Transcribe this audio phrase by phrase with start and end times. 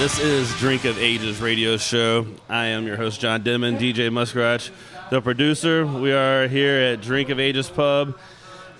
[0.00, 2.26] This is Drink of Ages radio show.
[2.48, 4.70] I am your host, John Denman, DJ Muskrat,
[5.10, 5.84] the producer.
[5.84, 8.16] We are here at Drink of Ages Pub.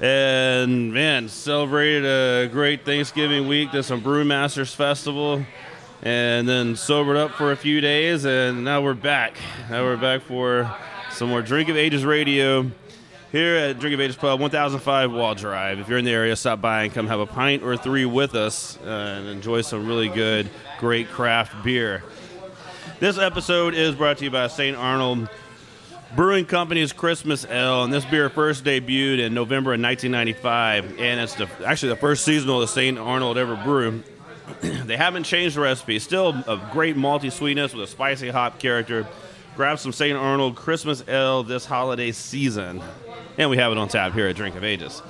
[0.00, 3.70] And man, celebrated a great Thanksgiving week.
[3.70, 5.44] Did some Brewmasters Festival,
[6.00, 9.36] and then sobered up for a few days, and now we're back.
[9.68, 10.74] Now we're back for
[11.10, 12.70] some more Drink of Ages radio
[13.30, 15.80] here at Drink of Ages Pub, 1005 Wall Drive.
[15.80, 18.34] If you're in the area, stop by and come have a pint or three with
[18.34, 20.48] us uh, and enjoy some really good,
[20.80, 22.02] great craft beer.
[23.00, 24.74] This episode is brought to you by St.
[24.74, 25.28] Arnold
[26.16, 31.34] Brewing Company's Christmas Ale, and this beer first debuted in November of 1995, and it's
[31.34, 32.98] the, actually the first seasonal that St.
[32.98, 34.04] Arnold ever brewed.
[34.62, 35.98] they haven't changed the recipe.
[35.98, 39.06] Still a great malty sweetness with a spicy hop character.
[39.56, 40.16] Grab some St.
[40.16, 42.82] Arnold Christmas Ale this holiday season.
[43.36, 45.02] And we have it on tap here at Drink of Ages.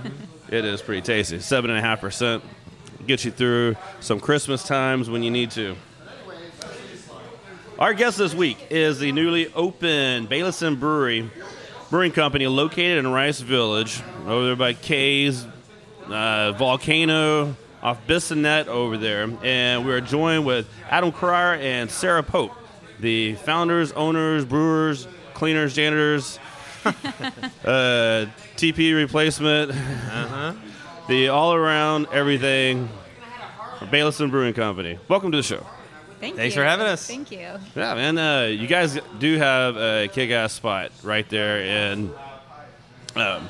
[0.48, 1.36] it is pretty tasty.
[1.36, 2.40] 7.5%
[3.08, 5.74] get you through some Christmas times when you need to.
[7.78, 11.30] Our guest this week is the newly opened Baileson Brewery
[11.88, 15.46] Brewing Company located in Rice Village over there by Kay's
[16.06, 19.26] uh, Volcano, off Bissonnet over there.
[19.42, 22.52] And we are joined with Adam Cryer and Sarah Pope,
[23.00, 26.38] the founders, owners, brewers, cleaners, janitors,
[26.84, 29.70] uh, TP replacement.
[29.70, 30.52] Uh-huh
[31.08, 32.88] the all around everything
[33.80, 34.98] Baileson Brewing Company.
[35.08, 35.66] Welcome to the show.
[36.20, 36.60] Thank Thanks you.
[36.60, 37.06] for having us.
[37.06, 37.48] Thank you.
[37.74, 38.18] Yeah, man.
[38.18, 42.10] Uh, you guys do have a kick-ass spot right there, and
[43.16, 43.48] um,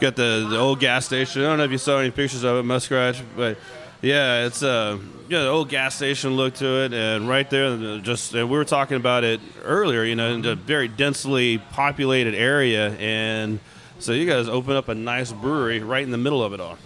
[0.00, 1.42] got the, the old gas station.
[1.42, 3.58] I don't know if you saw any pictures of it, Muskrat, but
[4.00, 8.34] yeah, it's uh, yeah, the old gas station look to it, and right there, just
[8.34, 10.02] and we were talking about it earlier.
[10.02, 13.60] You know, in a very densely populated area, and
[14.02, 16.76] so you guys open up a nice brewery right in the middle of it all.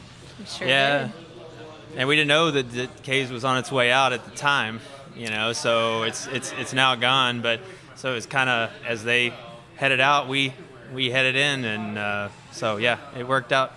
[0.46, 1.02] Sure Yeah.
[1.04, 1.12] did.
[1.96, 4.80] And we didn't know that, that Kay's was on its way out at the time,
[5.16, 5.54] you know.
[5.54, 7.60] So it's it's it's now gone, but
[7.94, 9.32] so it's kind of as they
[9.76, 10.52] headed out, we
[10.92, 13.72] we headed in, and uh, so yeah, it worked out.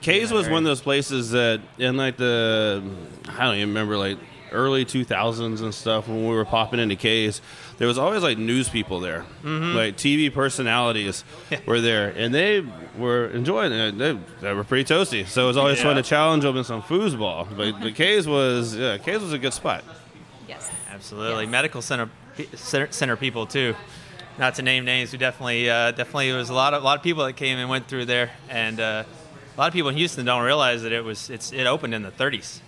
[0.00, 2.82] Kay's was one of those places that in like the
[3.28, 4.18] I don't even remember like
[4.50, 7.40] early 2000s and stuff when we were popping into Kay's
[7.82, 11.24] there was always like news people there like TV personalities
[11.66, 12.64] were there and they
[12.96, 16.44] were enjoying it they, they were pretty toasty so it was always fun to challenge
[16.44, 19.82] them in some foosball but the Kay's was yeah Kay's was a good spot
[20.46, 20.70] Yes.
[20.92, 21.50] Absolutely, Yes.
[21.50, 22.08] medical center
[22.54, 23.74] center center people too.
[24.38, 26.98] Not to name names, we definitely uh, definitely there was a lot of a lot
[26.98, 29.02] of people that came and went through there, and uh,
[29.56, 32.02] a lot of people in Houston don't realize that it was it's it opened in
[32.02, 32.60] the 30s.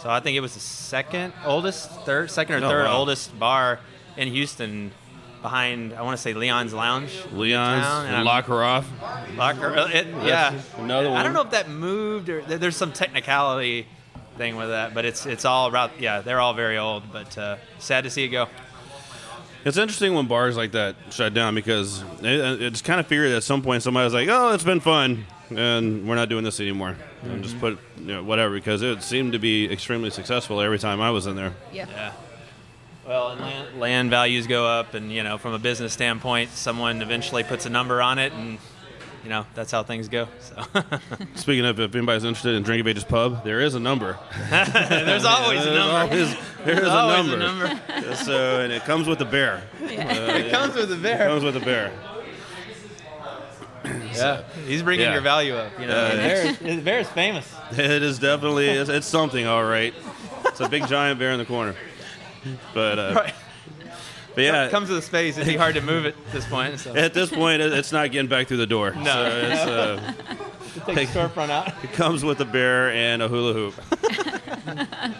[0.00, 2.96] So I think it was the second oldest, third, second or Oh, third wow.
[2.98, 3.80] oldest bar
[4.18, 4.90] in Houston,
[5.40, 7.12] behind I want to say Leon's Lounge.
[7.32, 8.86] Leon's Town, and I'm- La Carafe
[9.36, 10.60] Locker, it, yeah.
[10.76, 11.18] another one.
[11.18, 13.86] I don't know if that moved or there's some technicality
[14.36, 16.20] thing with that, but it's it's all about yeah.
[16.20, 18.48] They're all very old, but uh, sad to see it go.
[19.64, 23.42] It's interesting when bars like that shut down because it, it's kind of figured at
[23.42, 26.96] some point somebody was like, "Oh, it's been fun, and we're not doing this anymore."
[27.22, 31.00] And just put you know, whatever because it seemed to be extremely successful every time
[31.00, 31.54] I was in there.
[31.72, 31.86] Yeah.
[31.90, 32.12] Yeah.
[33.08, 37.00] Well, and land, land values go up, and you know, from a business standpoint, someone
[37.00, 38.58] eventually puts a number on it, and
[39.24, 40.28] you know, that's how things go.
[40.40, 40.62] So
[41.34, 44.18] Speaking of, if anybody's interested in Drink of Ages Pub, there is a number.
[44.50, 45.94] there's always a There's number.
[46.14, 46.36] always-
[46.66, 48.14] there is always a number.
[48.16, 49.62] so, and it comes with a bear.
[49.80, 51.14] it comes with a bear.
[51.14, 51.28] It bear.
[51.28, 51.92] comes with a bear.
[54.14, 55.12] Yeah, he's bringing Yeah.
[55.14, 55.70] your value up.
[55.80, 57.50] You know, Uh, bear, the bear is famous.
[57.72, 59.94] It is definitely it's, it's something, all right.
[60.46, 61.74] It's a big giant bear in the corner.
[62.74, 63.34] But uh, Right.
[64.34, 65.36] but yeah, It comes with a space.
[65.36, 66.78] It'd be hard to move it at this point.
[66.80, 68.92] So at this point, it's not getting back through the door.
[68.92, 69.02] No.
[69.04, 70.14] So it's, uh,
[70.94, 71.68] take the storefront out.
[71.84, 73.74] it comes with a bear and a hula hoop.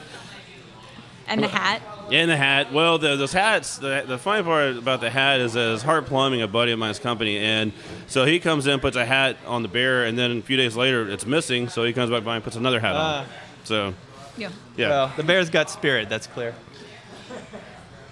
[1.31, 1.83] And the hat.
[2.11, 2.73] And the hat.
[2.73, 3.77] Well, the, those hats.
[3.77, 6.79] The, the funny part about the hat is that it's Hart Plumbing, a buddy of
[6.79, 7.73] mine's company, and
[8.07, 10.75] so he comes in, puts a hat on the bear, and then a few days
[10.75, 11.69] later, it's missing.
[11.69, 13.27] So he comes back by and puts another hat on.
[13.27, 13.27] Ah.
[13.65, 13.93] So
[14.39, 14.49] Yeah.
[14.79, 16.09] yeah, Well, the bear's got spirit.
[16.09, 16.55] That's clear.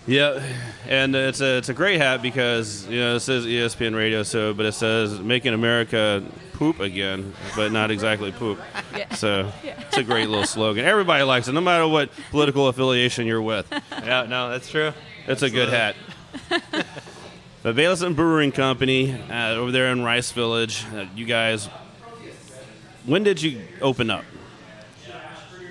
[0.06, 0.40] Yeah,
[0.88, 4.54] and it's a it's a great hat because you know it says ESPN Radio, so
[4.54, 6.22] but it says making America
[6.52, 8.60] poop again, but not exactly poop.
[8.96, 9.12] Yeah.
[9.14, 10.84] So it's a great little slogan.
[10.84, 13.66] Everybody likes it, no matter what political affiliation you're with.
[14.06, 14.92] Yeah, no, that's true.
[15.26, 15.96] It's a good hat.
[17.62, 20.84] the Baileson Brewing Company uh, over there in Rice Village.
[20.94, 21.66] Uh, you guys,
[23.04, 24.24] when did you open up?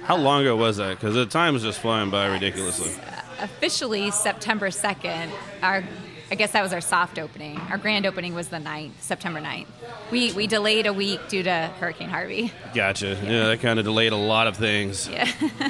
[0.04, 1.00] How long ago was that?
[1.00, 2.92] Because the time is just flying by ridiculously.
[3.40, 5.30] Officially September 2nd.
[5.62, 5.84] Our
[6.32, 7.58] I guess that was our soft opening.
[7.70, 9.68] Our grand opening was the 9th, September 9th.
[10.12, 12.52] We we delayed a week due to Hurricane Harvey.
[12.74, 13.18] Gotcha.
[13.24, 15.08] Yeah, that kind of delayed a lot of things.
[15.08, 15.32] Yeah.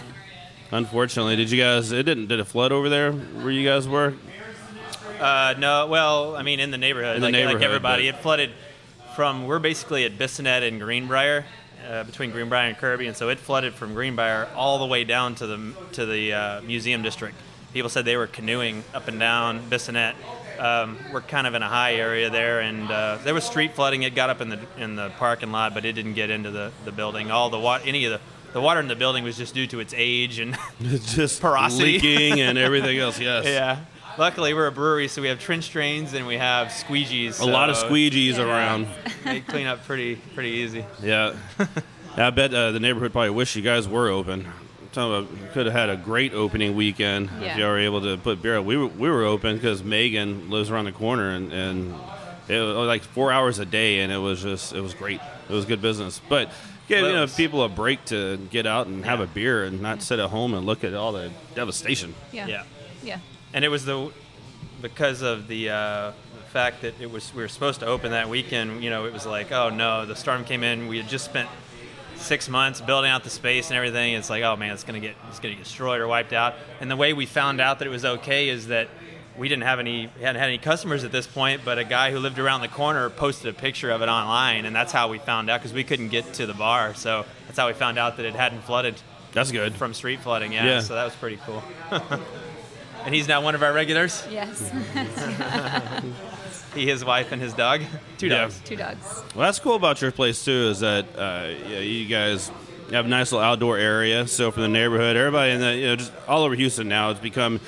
[0.71, 1.91] Unfortunately, did you guys?
[1.91, 2.27] It didn't.
[2.27, 4.13] Did it flood over there where you guys were?
[5.19, 8.17] Uh, no, well, I mean, in the neighborhood, In the like, neighborhood, like everybody, but-
[8.17, 8.51] it flooded
[9.15, 9.45] from.
[9.47, 11.45] We're basically at Bissonnet and Greenbrier,
[11.89, 15.35] uh, between Greenbrier and Kirby, and so it flooded from Greenbrier all the way down
[15.35, 17.35] to the to the uh, museum district.
[17.75, 20.13] People said they were canoeing up and down Bissonnet.
[20.57, 24.03] Um, we're kind of in a high area there, and uh, there was street flooding.
[24.03, 26.71] It got up in the in the parking lot, but it didn't get into the,
[26.85, 27.31] the building.
[27.31, 28.21] All the wa- any of the
[28.53, 31.99] the water in the building was just due to its age and just Porosity.
[31.99, 33.19] leaking and everything else.
[33.19, 33.43] Yes.
[33.45, 33.79] Yeah.
[34.17, 37.41] Luckily, we're a brewery, so we have trench drains and we have squeegees.
[37.41, 38.43] A lot of squeegees Yeah.
[38.45, 38.87] around.
[39.25, 40.85] They clean up pretty pretty easy.
[41.03, 41.35] Yeah.
[42.15, 44.47] I bet uh, the neighborhood probably wish you guys were open.
[44.97, 47.57] I'm talking about could have had a great opening weekend if Yeah.
[47.57, 48.61] you were able to put beer.
[48.61, 51.95] We were, we were open because Megan lives around the corner and, and
[52.47, 55.19] it was like four hours a day and it was just it was great.
[55.49, 56.49] It was good business, but
[56.87, 59.25] give you know people a break to get out and have Yeah.
[59.25, 62.13] a beer and not sit at home and look at all the devastation.
[62.31, 62.47] Yeah.
[62.47, 62.63] Yeah.
[63.03, 63.19] Yeah.
[63.53, 64.11] And it was the
[64.81, 66.11] because of the uh,
[66.51, 68.83] fact that it was we were supposed to open that weekend.
[68.83, 70.87] You know, it was like, oh no, the storm came in.
[70.87, 71.49] We had just spent
[72.25, 74.13] six months building out the space and everything.
[74.13, 76.55] It's like, oh man, it's gonna get it's gonna get destroyed or wiped out.
[76.81, 78.89] And the way we found out that it was okay is that
[79.37, 82.19] we didn't have any hadn't had any customers at this point, but a guy who
[82.19, 85.49] lived around the corner posted a picture of it online, and that's how we found
[85.49, 86.93] out because we couldn't get to the bar.
[86.93, 88.95] So that's how we found out that it hadn't flooded
[89.33, 89.75] That's good.
[89.75, 90.53] from street flooding.
[90.53, 90.79] Yeah, Yeah.
[90.79, 91.61] so that was pretty cool.
[93.05, 94.23] and he's now one of our regulars.
[94.29, 94.71] Yes.
[96.73, 97.81] He, his wife, and his dog.
[98.17, 98.41] Two Yeah.
[98.41, 98.59] dogs.
[98.65, 99.23] Two dogs.
[99.33, 100.67] Well, that's cool about your place too.
[100.71, 102.51] Is that uh, yeah, you guys
[102.91, 104.27] have a nice little outdoor area.
[104.27, 107.21] So for the neighborhood, everybody in the you know just all over Houston now, it's
[107.21, 107.61] become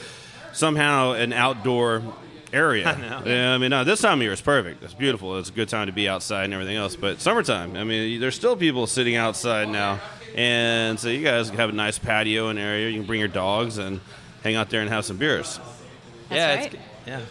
[0.51, 2.03] somehow an outdoor
[2.51, 2.89] area.
[2.97, 3.21] I know.
[3.25, 4.83] Yeah, I mean, no, this time of year is perfect.
[4.83, 5.37] It's beautiful.
[5.37, 6.97] It's a good time to be outside and everything else.
[6.97, 10.01] But summertime, I mean, there's still people sitting outside now,
[10.35, 12.89] and so you guys have a nice patio and area.
[12.89, 14.01] You can bring your dogs and
[14.47, 15.59] hang out there and have some beers.
[16.31, 16.73] yeah, right.
[16.73, 17.21] it's yeah.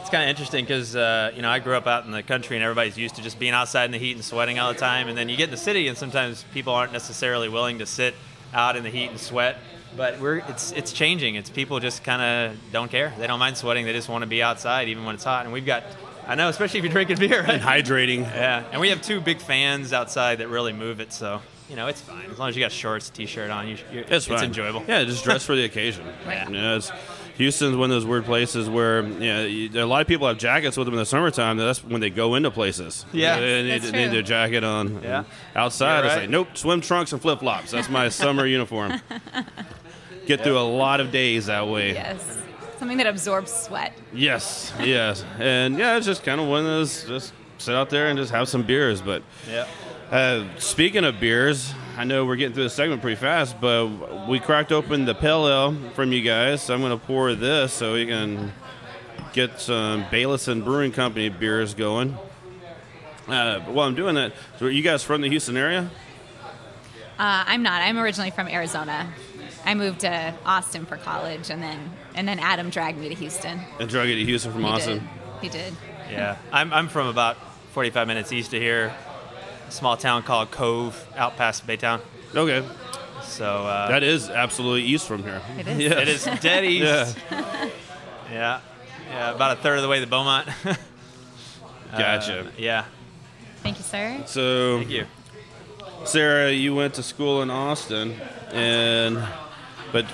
[0.00, 2.56] It's kind of interesting because uh, you know I grew up out in the country
[2.56, 5.08] and everybody's used to just being outside in the heat and sweating all the time,
[5.08, 8.14] and then you get in the city and sometimes people aren't necessarily willing to sit
[8.54, 9.58] out in the heat and sweat.
[9.96, 11.34] But we're it's it's changing.
[11.34, 13.12] It's people just kind of don't care.
[13.18, 13.84] They don't mind sweating.
[13.84, 15.44] They just want to be outside even when it's hot.
[15.44, 15.82] And we've got
[16.26, 17.40] I know, especially if you're drinking beer.
[17.40, 17.50] Right?
[17.50, 18.20] And hydrating.
[18.20, 21.86] Yeah, and we have two big fans outside that really move it, so you know
[21.86, 23.68] it's fine as long as you got shorts, t-shirt on.
[23.68, 24.44] You, you, It's, fine.
[24.44, 24.84] enjoyable.
[24.86, 26.04] Yeah, just dress for the occasion.
[26.26, 26.40] Right.
[26.50, 26.90] You know, it's,
[27.36, 30.36] Houston's one of those weird places where you know, you, a lot of people have
[30.36, 31.56] jackets with them in the summertime.
[31.56, 33.06] That's when they go into places.
[33.12, 33.40] Yeah.
[33.40, 35.02] they need, they need their jacket on.
[35.02, 35.24] Yeah.
[35.56, 37.70] outside, You're it's like nope, swim trunks and flip flops.
[37.70, 39.00] That's my summer uniform.
[40.26, 41.94] Get through a lot of days that way.
[41.94, 42.38] Yes.
[42.78, 43.92] Something that absorbs sweat.
[44.12, 47.04] Yes, yes, and yeah, it's just kind of one of those.
[47.04, 49.22] Just sit out there and just have some beers, but.
[49.48, 49.66] Yeah.
[50.10, 54.40] Uh, speaking of beers, I know we're getting through the segment pretty fast, but we
[54.40, 56.62] cracked open the pale ale from you guys.
[56.62, 58.52] So I'm going to pour this so we can
[59.32, 62.16] get some Baileson Brewing Company beers going.
[63.28, 65.88] Uh, but while I'm doing that, so are you guys from the Houston area?
[67.16, 67.80] Uh, I'm not.
[67.82, 69.12] I'm originally from Arizona.
[69.64, 71.78] I moved to Austin for college, and then
[72.16, 73.60] and then Adam dragged me to Houston.
[73.78, 74.98] And dragged it to Houston from He Austin.
[74.98, 75.08] did.
[75.42, 75.74] He did.
[76.10, 77.36] Yeah, I'm, I'm from about
[77.72, 79.09] 45 minutes east of here, a
[79.70, 82.00] small town called Cove, out past Baytown.
[82.34, 82.64] Okay,
[83.22, 85.40] So uh, that is absolutely east from here.
[85.58, 85.78] It is.
[85.78, 85.98] Yeah.
[85.98, 87.16] it is dead east.
[87.30, 87.70] Yeah.
[88.30, 88.60] yeah,
[89.08, 90.48] yeah, about a third of the way to Beaumont.
[91.92, 92.40] Gotcha.
[92.40, 92.84] Uh, yeah,
[93.62, 94.22] Thank you, sir.
[94.26, 95.06] so, thank you.
[96.04, 98.14] Sarah, you went to school in Austin,
[98.52, 99.22] and
[99.92, 100.06] but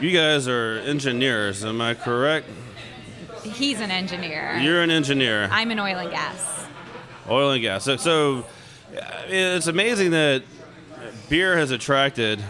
[0.00, 1.64] you guys are engineers.
[1.64, 2.48] Am I correct?
[3.42, 4.56] He's an engineer.
[4.60, 6.64] You're an engineer, I'm an oil and gas.
[7.28, 7.84] oil and gas.
[7.84, 8.46] So, so
[8.96, 10.42] uh, it's amazing that
[11.28, 12.42] beer has attracted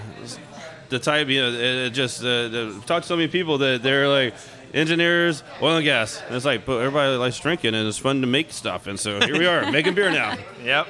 [0.89, 1.29] the type.
[1.29, 1.55] You know, it
[1.87, 4.35] it just uh, the, talk to so many people that they're like
[4.75, 6.21] engineers, oil and gas.
[6.27, 8.87] And it's like, but everybody likes drinking, and it's fun to make stuff.
[8.87, 10.37] And so here we are making beer now.
[10.65, 10.87] Yep.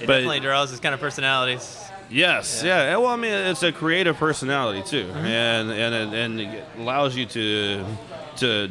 [0.00, 1.82] It But- definitely draws this kind of personalities.
[2.08, 2.96] Yes, yeah.
[2.98, 5.16] Well, I mean, it's a creative personality too, Mm-hmm.
[5.26, 7.84] and and it, and it allows you to
[8.36, 8.70] to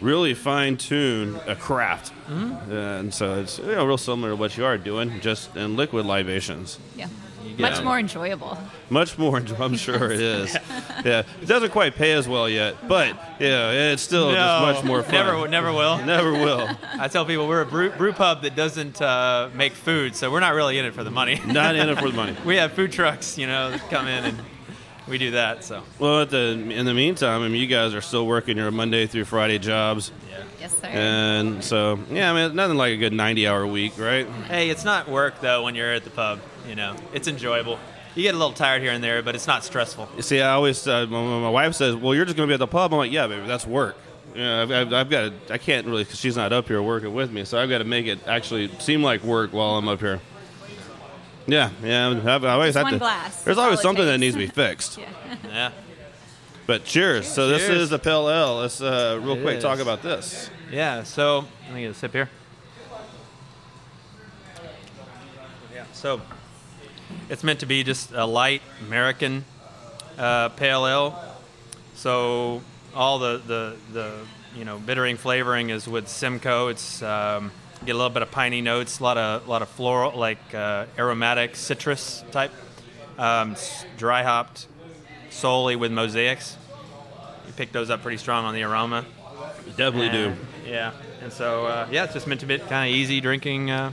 [0.00, 2.70] really fine tune a craft, Mm-hmm.
[2.72, 6.06] and so it's you know real similar to what you are doing, just in liquid
[6.06, 6.78] libations.
[6.96, 7.08] Yeah.
[7.56, 7.84] get Much it.
[7.84, 8.56] more enjoyable.
[8.88, 9.64] Much more, enjoyable.
[9.64, 10.56] I'm sure it is.
[11.04, 15.02] Yeah, it doesn't quite pay as well yet, but yeah, it's still just much more
[15.02, 15.12] fun.
[15.14, 15.96] Never, never will.
[16.04, 16.68] Never will.
[16.98, 20.40] I tell people we're a brew, brew pub that doesn't uh, make food, so we're
[20.40, 21.40] not really in it for the money.
[21.46, 22.36] Not in it for the money.
[22.44, 24.38] we have food trucks, you know, that come in and
[25.10, 25.64] we do that.
[25.64, 26.38] So Well, at the
[26.70, 30.12] in the meantime, I mean, you guys are still working your Monday through Friday jobs,
[30.30, 30.44] Yeah.
[30.60, 30.86] Yes, sir.
[30.86, 34.26] and so yeah, I mean, nothing like a good 90-hour week, right?
[34.48, 36.40] hey, it's not work though when you're at the pub.
[36.68, 37.78] You know, it's enjoyable.
[38.14, 40.08] You get a little tired here and there, but it's not stressful.
[40.16, 42.50] You see, I always uh, when when my wife says, "Well, you're just going to
[42.50, 43.96] be at the pub," I'm like, "Yeah, baby, that's work."
[44.34, 46.80] You know, I've, I've, I've got to, I can't really because she's not up here
[46.82, 49.88] working with me, so I've got to make it actually seem like work while I'm
[49.88, 50.20] up here.
[51.50, 52.08] Yeah, yeah.
[52.10, 52.98] I've, I always Just have one to.
[52.98, 53.42] glass.
[53.42, 54.20] There's That's always all it something that takes.
[54.20, 54.98] needs to be fixed.
[54.98, 55.08] yeah.
[55.48, 55.70] Yeah,
[56.66, 57.26] But cheers.
[57.26, 57.80] So this Cheers.
[57.82, 58.56] is a Pale Ale.
[58.56, 60.50] Let's uh, real It quick talk about this.
[60.70, 61.02] yeah.
[61.02, 62.28] So let me get a sip here.
[65.74, 65.84] Yeah.
[65.92, 66.20] So
[67.28, 69.44] it's meant to be just a light American
[70.18, 71.36] uh, pale ale.
[71.94, 72.62] So
[72.94, 74.12] all the, the, the
[74.56, 76.68] you know bittering flavoring is with Simcoe.
[76.68, 77.50] It's um,
[77.84, 80.54] get a little bit of piney notes, a lot of a lot of floral like
[80.54, 82.52] uh, aromatic citrus type,
[83.18, 83.56] um,
[83.96, 84.66] dry hopped
[85.30, 86.56] solely with mosaics.
[87.46, 89.04] You pick those up pretty strong on the aroma.
[89.66, 90.34] You definitely do.
[90.66, 93.92] Yeah, and so uh, yeah, it's just meant to be kind of easy drinking, uh,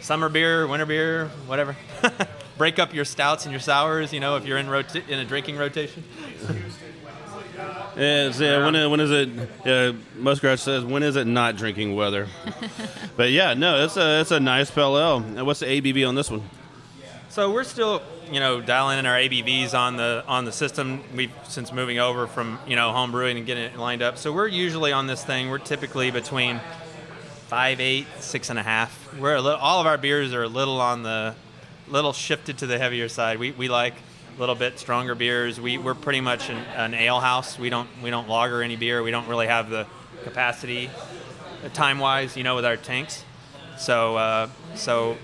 [0.00, 1.76] summer beer, winter beer, whatever.
[2.58, 5.24] Break up your stouts and your sours, you know, if you're in rota- in a
[5.24, 6.04] drinking rotation.
[7.96, 9.28] Yeah, it's, yeah, when, it- when is it?
[9.66, 12.28] Uh, Muskrat says, "When is it not drinking weather?"
[13.16, 15.16] but yeah, no, it's a it's a nice Pale Ale.
[15.16, 16.42] And What's the ABV on this one?
[17.30, 21.02] So we're still, you know, dialing in our ABVs on the on the system.
[21.14, 24.18] We've since moving over from you know home brewing and getting it lined up.
[24.18, 25.48] So we're usually on this thing.
[25.50, 26.60] We're typically between
[27.48, 29.14] five, eight, six and a half.
[29.18, 31.34] We're a little, all of our beers are a little on the
[31.88, 33.38] little shifted to the heavier side.
[33.38, 34.05] We, we like a
[34.38, 35.60] little bit stronger beers.
[35.60, 37.58] We we're pretty much an, an ale house.
[37.58, 39.02] We don't we don't lager any beer.
[39.02, 39.86] We don't really have the
[40.24, 40.90] capacity
[41.74, 43.24] time wise, you know, with our tanks.
[43.78, 45.16] So uh, so,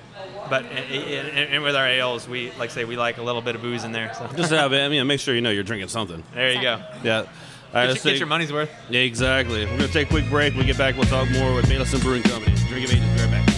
[0.51, 3.63] but and, with our ales, we like I say we like a little bit of
[3.63, 4.13] booze in there.
[4.15, 6.23] So Just to have, I mean, make sure you know you're drinking something.
[6.35, 6.83] there you go.
[7.03, 7.19] Yeah.
[7.75, 8.71] All right, Get, let's take- get your money's worth.
[8.91, 9.65] Yeah, exactly.
[9.65, 10.53] We're gonna take a quick break.
[10.53, 12.55] When we get back, we'll talk more with Madison Brewing Company.
[12.69, 13.01] Drink of Ages.
[13.01, 13.52] Be right back.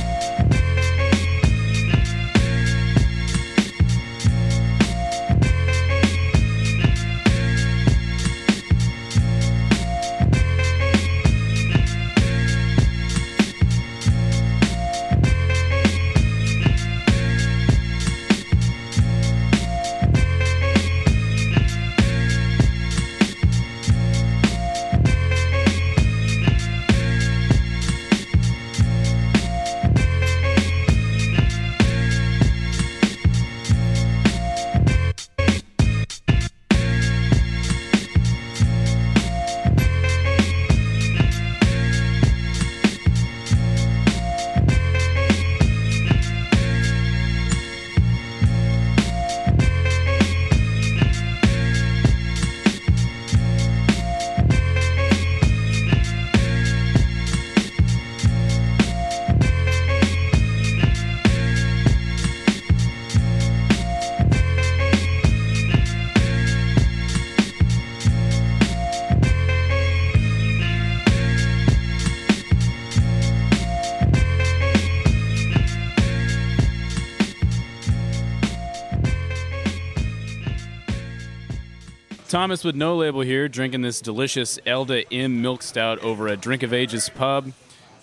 [82.45, 86.63] Thomas with No Label here, drinking this delicious Elda M Milk Stout over at Drink
[86.63, 87.51] of Ages Pub.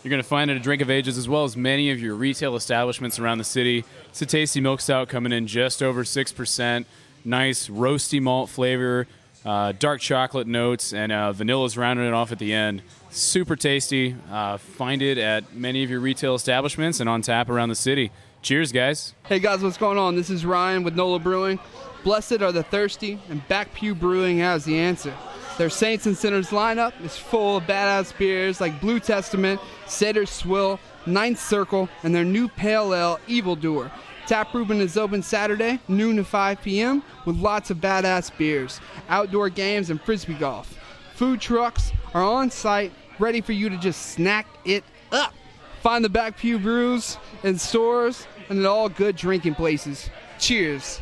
[0.03, 2.15] You're going to find it at Drink of Ages as well as many of your
[2.15, 3.85] retail establishments around the city.
[4.09, 6.85] It's a tasty milk stout coming in just over 6%.
[7.23, 9.05] Nice roasty malt flavor,
[9.45, 12.81] uh, dark chocolate notes, and uh, vanilla's rounding it off at the end.
[13.11, 14.15] Super tasty.
[14.31, 18.09] Uh, find it at many of your retail establishments and on tap around the city.
[18.41, 19.13] Cheers, guys.
[19.27, 20.15] Hey guys, what's going on?
[20.15, 21.59] This is Ryan with NOLA Brewing.
[22.03, 25.13] Blessed are the thirsty, and Back Pew Brewing has the answer.
[25.57, 30.79] Their Saints and Sinners lineup is full of badass beers like Blue Testament, Seder Swill,
[31.05, 33.91] Ninth Circle, and their new Pale Ale, Evildoer.
[34.25, 38.79] Taproom is open Saturday, noon to 5 p.m., with lots of badass beers,
[39.09, 40.77] outdoor games, and frisbee golf.
[41.15, 45.33] Food trucks are on site, ready for you to just snack it up.
[45.81, 50.09] Find the Back Pew Brews in stores and at all good drinking places.
[50.39, 51.01] Cheers.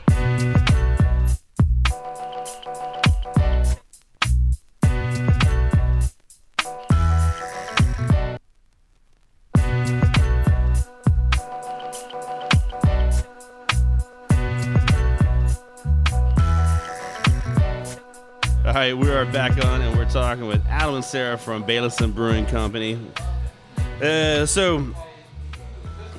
[18.89, 22.48] Right, we are back on, and we're talking with Adam and Sarah from Baileson Brewing
[22.48, 23.00] Company.
[24.01, 24.84] Uh, so,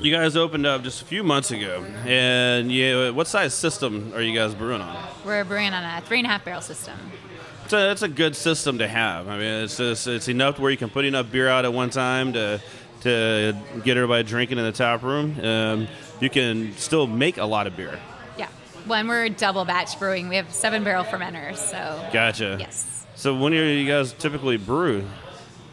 [0.01, 4.23] you guys opened up just a few months ago, and you, what size system are
[4.23, 4.97] you guys brewing on?
[5.27, 6.97] We're brewing on a three and a half barrel system.
[7.65, 9.27] It's a, a good system to have.
[9.27, 11.91] I mean, it's just, it's enough where you can put enough beer out at one
[11.91, 12.61] time to
[13.01, 15.41] to get everybody drinking in the tap room.
[15.43, 15.89] Um,
[16.21, 17.99] you can still make a lot of beer.
[18.91, 18.97] Yeah.
[18.97, 21.57] When we're double batch brewing, we have seven barrel fermenters.
[21.59, 22.57] So Gotcha.
[22.59, 23.07] yes.
[23.15, 25.05] So when do you guys typically brew?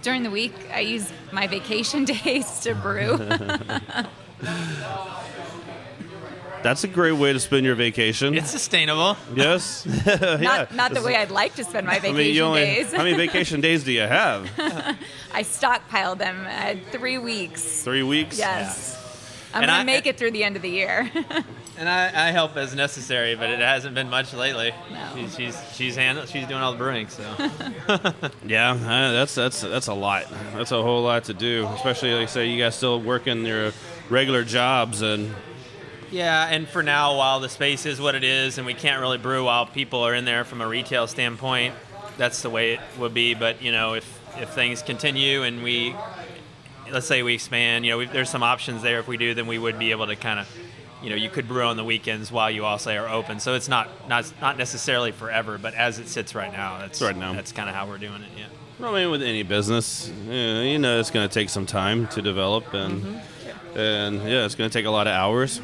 [0.04, 3.18] During the week, I use my vacation days to brew.
[6.64, 8.34] That's a great way to spend your vacation.
[8.36, 9.16] It's sustainable.
[9.36, 9.86] yes.
[10.06, 10.38] yeah.
[10.42, 12.92] Not, not the way I'd like to spend my I vacation mean, you only, days.
[12.92, 14.50] how many vacation days do you have?
[15.34, 17.84] I stockpiled them at three weeks.
[17.84, 18.38] Three weeks.
[18.38, 18.96] Yes.
[19.54, 21.10] I'm gonna I- make uh, it through the end of the year.
[21.78, 24.74] And I, I help as necessary, but it hasn't been much lately.
[24.92, 25.12] No.
[25.16, 27.24] She's she's she's, handle, she's doing all the brewing, so
[28.46, 30.26] Yeah, uh, that's that's that's a lot.
[30.56, 33.74] That's a whole lot to do, especially like say you guys still working your
[34.10, 35.34] regular jobs and
[36.10, 36.48] yeah.
[36.50, 39.46] And for now, while the space is what it is, and we can't really brew
[39.46, 41.76] while people are in there from a retail standpoint,
[42.18, 43.34] that's the way it would be.
[43.34, 45.96] But you know, if if things continue and we
[46.92, 49.00] let's say we expand, you know, we, there's some options there.
[49.00, 50.48] If we do, then we would be able to kind of,
[51.04, 53.40] you know, you could brew on the weekends while you also are open.
[53.40, 57.16] So it's not not not necessarily forever, but as it sits right now, that's Right
[57.16, 57.34] now.
[57.34, 58.30] that's kind of how we're doing it.
[58.38, 58.46] Yeah.
[58.80, 62.22] Well, I mean, with any business, you know, it's going to take some time to
[62.22, 63.78] develop, and Mm-hmm.
[63.80, 65.62] and yeah, it's going to take a lot of hours.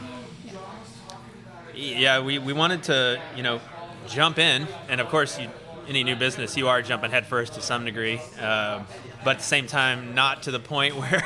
[1.75, 3.59] Yeah, we, we wanted to, you know,
[4.07, 5.49] jump in, and of course, you,
[5.87, 8.85] any new business, you are jumping headfirst to some degree, um,
[9.23, 11.23] but at the same time, not to the point where,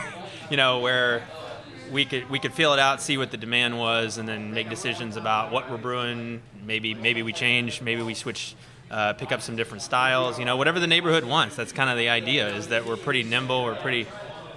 [0.49, 1.23] you know, where
[1.91, 4.69] we could we could feel it out, see what the demand was, and then make
[4.69, 6.41] decisions about what we're brewing.
[6.65, 8.55] Maybe maybe we change, maybe we switch,
[8.91, 10.37] uh, pick up some different styles.
[10.39, 11.55] You know, whatever the neighborhood wants.
[11.55, 12.55] That's kind of the idea.
[12.55, 14.07] Is that we're pretty nimble, we're pretty,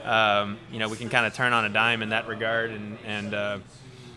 [0.05, 2.99] um, you know, we can kind of turn on a dime in that regard, and
[3.07, 3.59] and uh,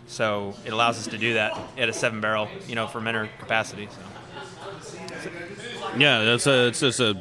[0.06, 3.88] so it allows us to do that at a seven barrel, you know, fermenter capacity.
[3.90, 5.30] So.
[5.96, 7.14] Yeah, that's a it's just a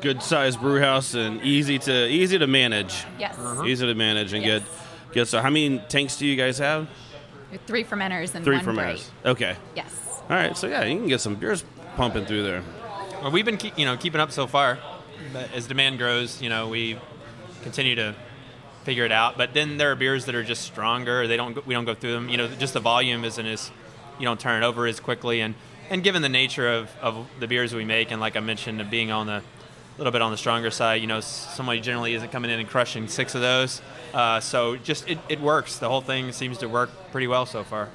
[0.00, 3.04] good sized brew house and easy to easy to manage.
[3.18, 3.36] yes.
[3.64, 4.62] Easy to manage and Yes.
[4.62, 4.70] get
[5.12, 5.28] get.
[5.28, 6.88] So, how many tanks do you guys have?
[7.66, 9.10] Three fermenters and Three one from grate.
[9.24, 9.56] Okay.
[9.74, 10.20] Yes.
[10.22, 10.56] All right.
[10.56, 11.64] So yeah, you can get some beers
[11.96, 12.62] pumping through there.
[13.22, 14.78] Well, we've been, keep, you know, keeping up so far.
[15.32, 16.98] But as demand grows, you know, we
[17.62, 18.14] continue to
[18.84, 19.38] figure it out.
[19.38, 21.26] But then there are beers that are just stronger.
[21.26, 22.28] They don't, we don't go through them.
[22.28, 23.70] You know, just the volume isn't as,
[24.18, 25.40] you don't turn it over as quickly.
[25.40, 25.54] And
[25.90, 28.90] and given the nature of, of the beers we make, and like I mentioned, of
[28.90, 29.42] being on the
[29.98, 33.08] little bit on the stronger side, you know, somebody generally isn't coming in and crushing
[33.08, 33.82] six of those.
[34.14, 35.76] Uh, so just it, it works.
[35.78, 37.88] The whole thing seems to work pretty well so far.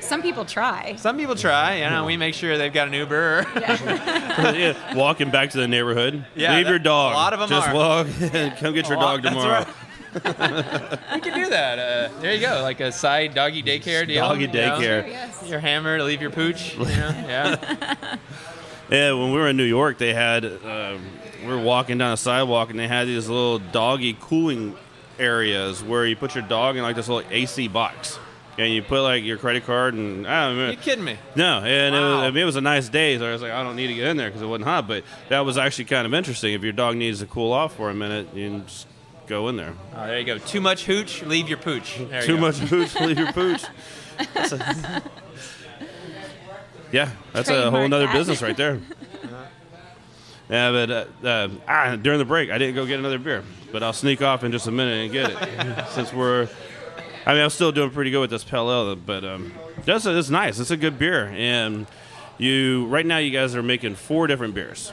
[0.00, 0.94] Some people try.
[0.96, 3.44] Some people try, you know, we make sure they've got an Uber.
[3.56, 6.24] yeah, walking back to the neighborhood.
[6.36, 7.12] Yeah, Leave that- your dog.
[7.12, 7.74] a lot of them Just are.
[7.74, 9.64] walk and come get your A lot- dog tomorrow.
[9.64, 11.14] right.
[11.14, 11.78] we can do that.
[11.78, 14.26] Uh, there you go, like a side doggy daycare deal.
[14.26, 14.52] Doggy you know?
[14.78, 15.06] daycare.
[15.06, 15.44] Yes.
[15.46, 16.74] Your hammer to leave your pooch.
[16.78, 17.14] You know?
[17.26, 18.16] Yeah.
[18.90, 21.04] Yeah, when we were in New York, they had um,
[21.48, 24.76] we were walking down a sidewalk and they had these little doggy cooling
[25.18, 28.18] areas where you put your dog in like this little AC box.
[28.58, 30.70] And you put like your credit card and I don't know.
[30.70, 31.16] you kidding me?
[31.36, 33.52] No, and it, was, I mean, it was a nice day, so I was like,
[33.52, 34.88] I don't need to get in there because it wasn't hot.
[34.88, 36.54] But that was actually kind of interesting.
[36.54, 38.88] If your dog needs to cool off for a minute, you can just
[39.28, 39.74] go in there.
[39.94, 40.38] Oh, there you go.
[40.38, 41.98] Too much hooch, leave your pooch.
[41.98, 42.40] There you Too go.
[42.40, 43.62] much pooch, leave your pooch.
[44.34, 45.02] That's a-
[46.90, 48.14] yeah, that's a whole Trademark nother that.
[48.14, 48.80] business right there.
[50.48, 53.82] Yeah, but uh, uh, ah, during the break, I didn't go get another beer, but
[53.82, 56.48] I'll sneak off in just a minute and get it since we're.
[57.26, 59.52] I mean, I'm still doing pretty good with this pale ale, but um,
[59.84, 60.58] that's it's nice.
[60.58, 61.86] It's a good beer, and
[62.38, 64.92] you right now you guys are making four different beers.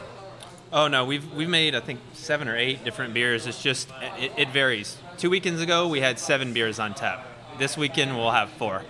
[0.74, 3.48] Oh no, we've we've made I think seven or eight different beers.
[3.48, 3.90] It's just
[4.20, 4.98] it, it varies.
[5.18, 7.26] Two weekends ago we had seven beers on tap.
[7.58, 8.84] This weekend we'll have four.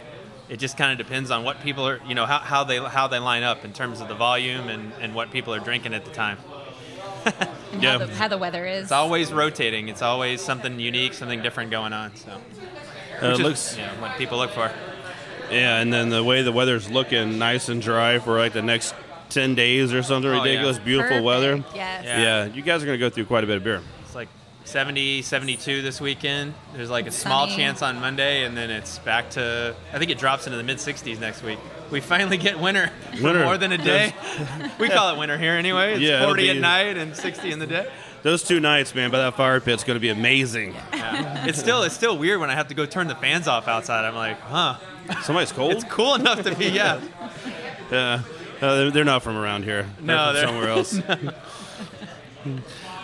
[0.48, 3.08] It just kind of depends on what people are, you know, how, how they how
[3.08, 6.06] they line up in terms of the volume and, and what people are drinking at
[6.06, 6.38] the time.
[7.74, 7.92] And Yeah.
[7.98, 8.84] how, the, how the weather is.
[8.84, 9.90] It's always rotating.
[9.90, 12.16] It's always something unique, something different going on.
[12.16, 14.72] So, Uh, which it is, looks you know, what people look for.
[15.52, 18.94] yeah, and then the way the weather's looking, nice and dry for like the next
[19.30, 20.44] ten days or something Oh, yeah.
[20.44, 21.26] ridiculous, beautiful Perfect.
[21.26, 21.64] weather.
[21.74, 22.04] Yes.
[22.06, 22.22] Yeah.
[22.22, 22.46] Yeah.
[22.46, 23.82] you guys are gonna go through quite a bit of beer.
[24.66, 26.54] It's like 70, 72 this weekend.
[26.74, 27.56] There's like a small Sunny.
[27.58, 29.76] chance on Monday, and then it's back to.
[29.94, 31.60] I think it drops into the mid 60s next week.
[31.92, 33.44] We finally get winter for Winter.
[33.46, 34.14] more than a day.
[34.80, 35.94] we call it winter here anyway.
[35.94, 37.88] It's Yeah, it'll 40 at night and 60 in the day.
[38.24, 40.74] Those two nights, man, by that fire pit's gonna be amazing.
[40.94, 41.46] Yeah.
[41.46, 44.04] it's still it's still weird when I have to go turn the fans off outside.
[44.04, 44.78] I'm like, huh?
[45.22, 45.74] Somebody's cold.
[45.74, 47.00] It's cool enough to be yeah.
[47.92, 48.24] Yeah.
[48.62, 49.84] Uh, they're, they're not from around here.
[50.00, 51.00] They're No, from they're- somewhere else.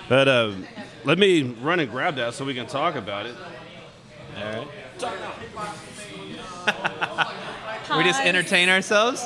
[0.09, 0.53] but uh,
[1.03, 3.35] let me run and grab that so we can talk about it.
[4.37, 4.67] All right.
[7.97, 9.25] we just entertain ourselves?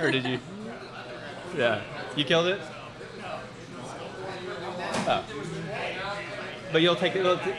[0.00, 0.38] Or did you?
[1.56, 1.82] Yeah.
[2.16, 2.60] You killed it?
[5.06, 5.24] Oh.
[6.72, 7.26] But you'll take it.
[7.26, 7.52] Okay.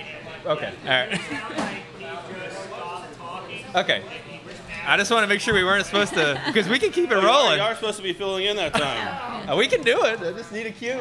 [0.46, 1.22] All right.
[3.76, 4.04] okay.
[4.86, 7.16] I just want to make sure we weren't supposed to, because we can keep it
[7.16, 7.58] rolling.
[7.58, 9.50] you are supposed to be filling in that time.
[9.50, 10.20] Uh, we can do it.
[10.22, 11.00] I just need a cue.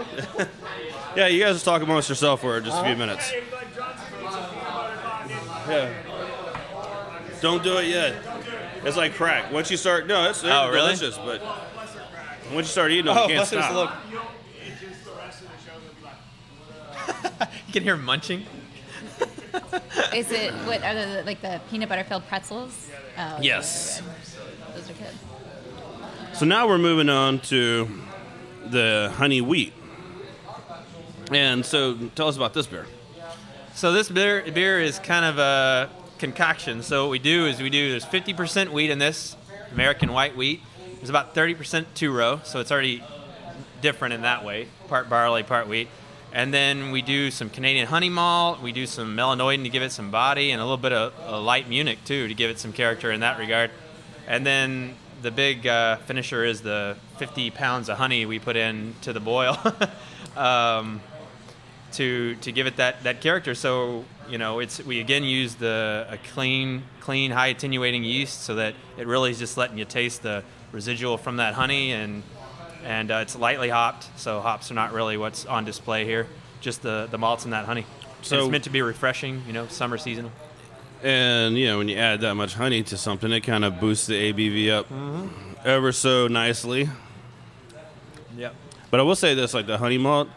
[1.16, 3.32] yeah, you guys just talk amongst yourself for just a few minutes.
[5.68, 5.92] Yeah.
[7.40, 8.14] Don't do it yet.
[8.84, 9.52] It's like crack.
[9.52, 10.94] Once you start, no, it's, it's Oh, really?
[10.94, 11.40] delicious, but
[12.52, 14.02] once you start eating them, Oh, you can't stop.
[17.66, 18.44] You can hear munching.
[20.14, 22.88] Is it what are the like the peanut butter filled pretzels?
[23.18, 24.00] Oh, those Yes.
[24.00, 24.74] are.
[24.74, 26.36] Those are good.
[26.36, 27.88] So now we're moving on to
[28.66, 29.72] the honey wheat.
[31.32, 32.86] And so tell us about this beer.
[33.74, 36.82] So this beer beer is kind of a concoction.
[36.82, 39.36] So what we do is we do there's 50% wheat in this
[39.72, 40.60] American white wheat.
[40.96, 43.02] There's about 30% two row, so it's already
[43.80, 44.68] different in that way.
[44.88, 45.88] Part barley, part wheat.
[46.32, 48.62] And then we do some Canadian honey malt.
[48.62, 51.40] We do some melanoidin to give it some body, and a little bit of a
[51.40, 53.70] light Munich too to give it some character in that regard.
[54.28, 58.94] And then the big uh, finisher is the 50 pounds of honey we put in
[59.02, 59.58] to the boil.
[60.36, 61.00] um,
[61.92, 63.54] to to give it that that character.
[63.54, 68.54] So you know, it's we again use the a clean clean high attenuating yeast so
[68.56, 72.22] that it really is just letting you taste the residual from that honey and
[72.84, 74.06] and uh, it's lightly hopped.
[74.18, 76.26] So hops are not really what's on display here.
[76.60, 77.86] Just the the malts and that honey.
[78.22, 79.42] So So- it's meant to be refreshing.
[79.46, 80.32] You know, summer seasonal.
[81.02, 84.06] And, you know, when you add that much honey to something, it kind of boosts
[84.06, 85.28] the ABV up Mm-hmm.
[85.64, 86.90] ever so nicely.
[88.36, 88.54] Yep.
[88.90, 90.28] But I will say this, like the honey malt,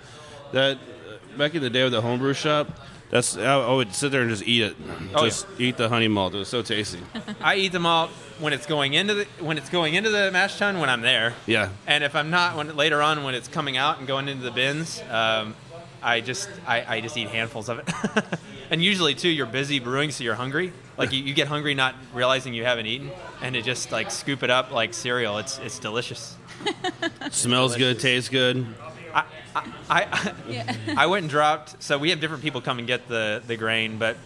[0.53, 2.69] that uh, back in the day with the homebrew shop,
[3.13, 4.75] that's I, I would sit there and just eat it.
[5.13, 6.33] Oh, just eat the honey malt.
[6.33, 6.99] It was so tasty.
[7.41, 8.07] I eat them all
[8.39, 11.35] when it's going into the when it's going into the mash tun when I'm there.
[11.45, 11.69] Yeah.
[11.85, 14.49] And if I'm not, when later on when it's coming out and going into the
[14.49, 15.55] bins, um,
[16.01, 18.25] I just I, I just eat handfuls of it.
[18.71, 20.73] and usually too, you're busy brewing, so you're hungry.
[20.97, 23.11] Like you, you get hungry not realizing you haven't eaten,
[23.43, 25.37] and to just like scoop it up like cereal.
[25.37, 26.35] It's it's delicious.
[27.29, 28.65] Smells good, tastes good.
[29.55, 30.33] I I,
[30.97, 31.81] I went and dropped.
[31.83, 34.17] So we have different people come and get the the grain, but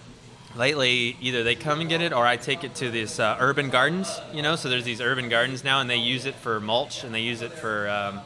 [0.55, 3.69] lately either they come and get it or I take it to these uh, urban
[3.69, 4.19] gardens.
[4.33, 7.13] You know, so there's these urban gardens now, and they use it for mulch and
[7.13, 8.19] they use it for um,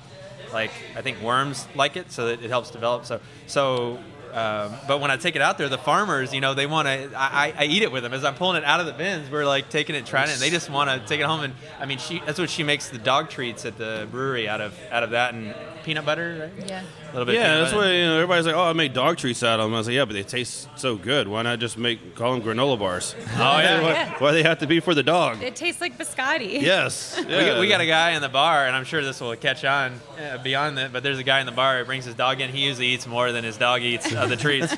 [0.54, 3.06] like I think worms like it, so that it helps develop.
[3.06, 4.00] So so.
[4.34, 7.12] Um, but when I take it out there, the farmers, you know, they want to.
[7.18, 9.30] I, I- I eat it with them as I'm pulling it out of the bins.
[9.30, 10.32] We're like taking it, trying it.
[10.32, 11.42] And they just want to take it home.
[11.42, 14.62] And I mean, she that's what she makes the dog treats at the brewery out
[14.62, 16.68] of out of that and peanut butter, right?
[16.70, 16.82] Yeah.
[16.82, 17.36] A little bit.
[17.36, 17.84] Yeah, that's butter.
[17.88, 19.88] why you know, everybody's like, "Oh, I make dog treats out of them." I was
[19.88, 21.28] like, "Yeah, but they taste so good.
[21.28, 23.16] Why not just make call them granola bars?
[23.36, 23.82] Oh yeah.
[23.82, 26.62] why, why they have to be for the dog?" It tastes like biscotti.
[26.62, 29.36] Yes, We, got, we got a guy in the bar, and I'm sure this will
[29.36, 30.92] catch on uh, beyond that.
[30.94, 32.50] But there's a guy in the bar who brings his dog in.
[32.50, 34.74] He usually eats more than his dog eats of the treats.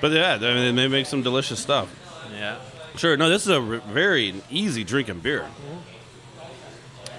[0.00, 1.88] But yeah, I mean, they make some delicious stuff.
[2.32, 2.58] yeah.
[2.96, 3.16] Sure.
[3.16, 5.46] No, this is a r- very easy drinking beer.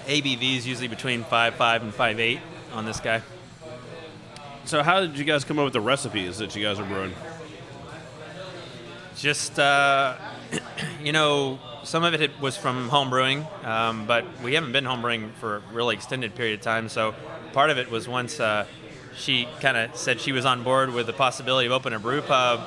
[0.08, 2.40] ABV is usually between five five and five eight
[2.72, 3.20] on this guy.
[4.64, 7.12] So, how did you guys come up with the recipes that you guys are brewing?
[9.16, 10.16] Just uh,
[11.02, 15.02] you know, some of it was from home brewing, um, but we haven't been home
[15.02, 16.88] brewing for a really extended period of time.
[16.88, 17.14] So
[17.52, 18.64] part of it was once uh,
[19.14, 22.22] she kind of said she was on board with the possibility of opening a brew
[22.22, 22.62] pub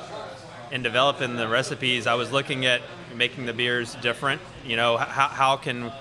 [0.70, 2.06] and developing the recipes.
[2.06, 2.82] I was looking at
[3.16, 4.40] making the beers different.
[4.64, 5.92] You know, how can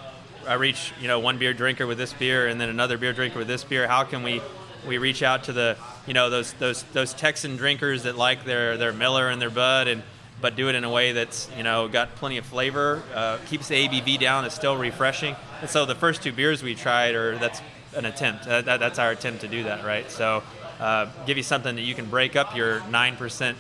[0.48, 3.40] I reach you know one beer drinker with this beer and then another beer drinker
[3.40, 3.88] with this beer?
[3.88, 4.42] How can we
[4.88, 5.78] we reach out to the
[6.08, 9.88] you know those those those Texan drinkers that like their their Miller and their Bud
[9.88, 10.04] and
[10.42, 13.68] but do it in a way that's you know got plenty of flavor, uh, keeps
[13.68, 15.36] the ABV down, is still refreshing.
[15.62, 17.62] And so the first two beers we tried are that's
[17.96, 18.48] an attempt.
[18.48, 20.10] Uh, that, that's our attempt to do that, right?
[20.10, 20.44] So
[20.80, 23.58] uh, give you something that you can break up your nine percent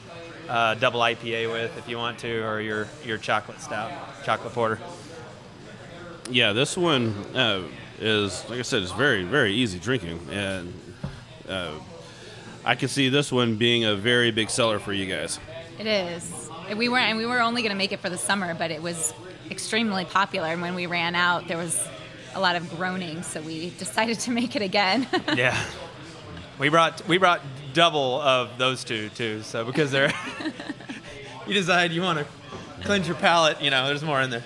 [0.50, 3.92] uh, double IPA with if you want to, or your your chocolate stout,
[4.26, 4.80] chocolate porter.
[6.30, 7.64] Yeah, this one uh,
[8.00, 10.74] is, like I said, it's very, very easy drinking, and
[11.50, 11.72] uh,
[12.64, 15.40] I can see this one being a very big seller for you guys.
[15.80, 16.50] It is.
[16.76, 18.82] We were and we were only going to make it for the summer, but it
[18.82, 19.14] was
[19.50, 20.48] extremely popular.
[20.48, 21.86] And when we ran out, there was
[22.34, 25.08] a lot of groaning, so we decided to make it again.
[25.36, 25.60] Yeah.
[26.60, 27.42] We brought we brought
[27.74, 29.42] double of those two too.
[29.42, 30.14] So because they're
[31.48, 32.26] you decide you want to
[32.84, 34.44] cleanse your palate, you know, there's more in there.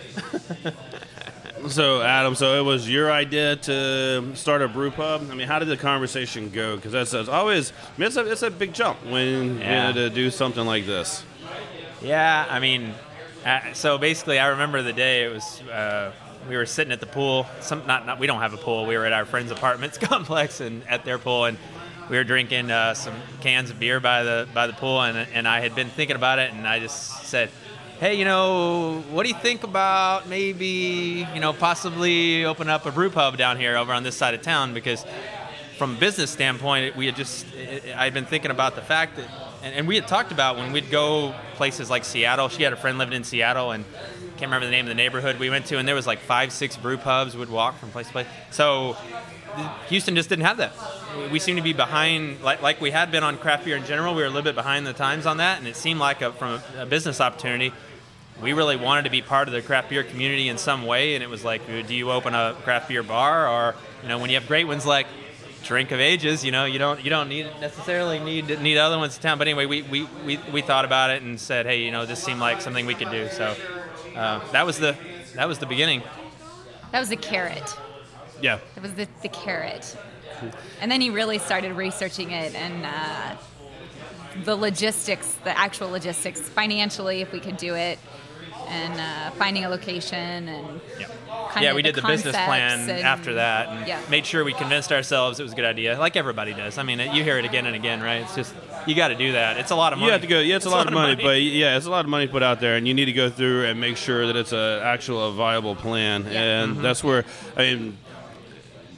[1.68, 5.28] So Adam, so it was your idea to start a brew pub.
[5.32, 6.76] I mean, how did the conversation go?
[6.76, 9.88] Because that's, that's always I mean, it's a it's a big jump when Yeah.
[9.90, 11.24] you know, to do something like this.
[12.02, 12.94] Yeah, I mean,
[13.46, 15.62] uh, so basically, I remember the day it was.
[15.62, 16.12] Uh,
[16.48, 17.48] we were sitting at the pool.
[17.62, 18.86] Some not, not we don't have a pool.
[18.86, 21.58] We were at our friend's apartments complex and at their pool, and
[22.10, 25.48] we were drinking uh, some cans of beer by the by the pool, and and
[25.48, 27.50] I had been thinking about it, and I just said.
[27.98, 32.92] Hey, you know, what do you think about maybe, you know, possibly open up a
[32.92, 34.74] brew pub down here over on this side of town?
[34.74, 35.06] Because
[35.78, 37.46] from a business standpoint, we had just
[37.96, 39.30] I had been thinking about the fact that,
[39.64, 42.50] and we had talked about when we'd go places like Seattle.
[42.50, 43.86] She had a friend living in Seattle, and
[44.32, 46.52] can't remember the name of the neighborhood we went to, and there was like five,
[46.52, 47.38] six brew pubs.
[47.38, 48.28] We'd walk from place to place.
[48.52, 48.98] So
[49.90, 50.74] Houston just didn't have that.
[51.32, 54.14] We seem to be behind, like, like we had been on craft beer in general.
[54.14, 56.32] We were a little bit behind the times on that, and it seemed like a,
[56.34, 57.72] from a, a business opportunity,
[58.42, 61.16] we really wanted to be part of the craft beer community in some way.
[61.16, 64.30] And it was like, do you open a craft beer bar, or you know, when
[64.30, 65.08] you have great ones like
[65.64, 69.16] Drink of Ages, you know, you don't you don't need necessarily need need other ones
[69.16, 69.38] in town.
[69.38, 72.24] But anyway, we we, we, we thought about it and said, hey, you know, this
[72.24, 73.30] seemed like something we could do.
[73.30, 73.56] So
[74.16, 74.96] uh, that was the
[75.36, 76.04] that was the beginning.
[76.92, 77.76] That was the carrot.
[78.42, 78.60] Yeah.
[78.76, 79.98] It was the, the carrot.
[80.82, 83.36] And then he really started researching it and uh,
[84.44, 88.00] the logistics, the actual logistics, financially, if we could do it,
[88.68, 90.82] and uh, finding a location and
[91.50, 94.02] kind yeah, of we did the, business plan and- after that, and yeah.
[94.10, 96.78] made sure we convinced ourselves it was a good idea, like everybody does.
[96.78, 98.22] I mean, you hear it again and again, right?
[98.22, 98.54] It's just
[98.88, 99.58] you got to do that.
[99.58, 100.08] It's a lot of money.
[100.08, 100.40] You have to go.
[100.40, 102.60] Yeah, it's, a lot, of money, but yeah, it's a lot of money put out
[102.60, 105.32] there, and you need to go through and make sure that it's a actual a
[105.32, 106.24] viable plan.
[106.24, 106.64] Yeah.
[106.64, 106.82] And Mhm.
[106.82, 107.24] that's where
[107.56, 107.98] I mean,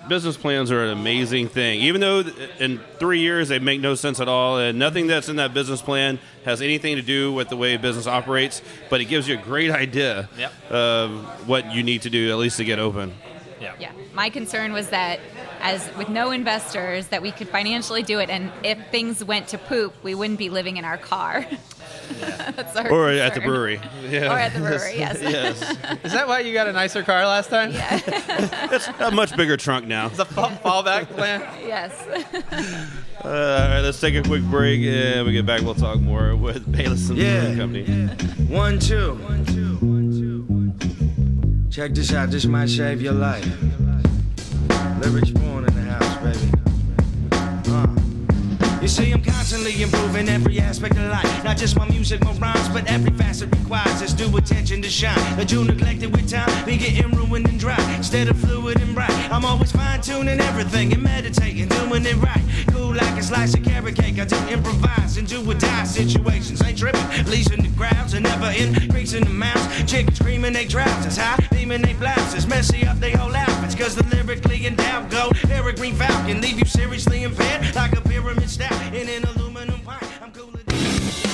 [0.10, 1.82] business plans are an amazing thing.
[1.82, 2.24] Even though
[2.60, 5.82] in three years they make no sense at all, and nothing that's in that business
[5.82, 9.42] plan has anything to do with the way business operates, but it gives you a
[9.42, 10.72] great idea Yep.
[10.72, 13.14] of what you need to do at least to get open.
[13.62, 13.74] Yeah.
[13.80, 13.92] Yeah.
[14.14, 15.20] My concern was that
[15.62, 19.58] as with no investors that we could financially do it and if things went to
[19.58, 21.46] poop, we wouldn't be living in our car.
[22.56, 23.80] That's our Or at the brewery.
[24.10, 24.34] Yeah.
[24.34, 25.20] Or at the brewery, yes.
[25.22, 25.62] yes.
[26.04, 27.72] Is that why you got a nicer car last time?
[27.72, 28.00] Yeah.
[28.72, 30.08] It's a much bigger trunk now.
[30.08, 31.42] It's a fall- fallback plan.
[31.66, 31.94] yes.
[33.18, 35.62] Uh, all right, let's take a quick break, and we get back.
[35.62, 37.56] We'll talk more with Baileson Yeah.
[37.56, 38.46] Brewing Company.
[38.56, 39.16] One, two.
[41.72, 43.44] Check this out, this might save your life.
[45.02, 46.52] Lyrics born in the house, baby.
[48.82, 51.44] You see, I'm constantly improving every aspect of life.
[51.44, 55.40] Not just my music, my rhymes, but every facet requires its due attention to shine.
[55.40, 57.80] A Jew neglected with time, be getting ruined and dry.
[57.96, 62.44] Instead of fluid and bright, I'm always fine tuning everything and meditating, doing it right.
[62.68, 64.20] Cool like a slice of carrot cake.
[64.20, 66.62] I do improvise and do or die situations.
[66.62, 69.92] Ain't tripping, leasing the crowds and never increasing the amounts.
[69.92, 73.76] Chickens screaming they trousers, high beaming they blouses, messy up they whole outfits.
[73.76, 75.32] Cause the lyrically endowed go.
[75.50, 79.27] Eric Green Falcon, leave you seriously impaired like a pyramid stout in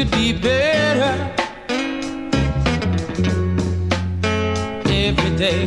[0.00, 1.12] could be better
[4.86, 5.66] every day.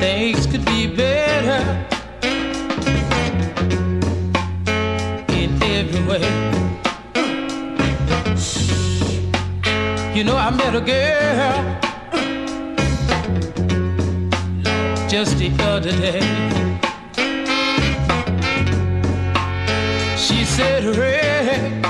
[0.00, 1.60] Things could be better
[5.34, 6.24] in every way.
[10.14, 11.58] You know, I met a girl
[15.10, 16.67] just the other day.
[20.58, 21.80] Said, Ray.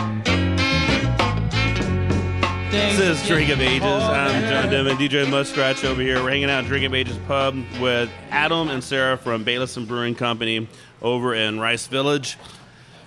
[2.70, 3.82] This is Drink of Ages.
[3.82, 6.22] I'm John Denman, DJ Muskrat over here.
[6.22, 10.14] We're hanging out at Drink of Ages Pub with Adam and Sarah from Baileson Brewing
[10.14, 10.68] Company
[11.00, 12.36] over in Rice Village.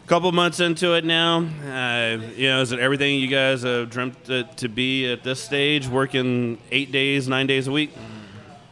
[0.04, 1.42] A couple months into it now.
[1.64, 5.40] Uh, you know, is it everything you guys have dreamt it to be at this
[5.40, 5.88] stage?
[5.88, 7.92] Working eight days, nine days a week.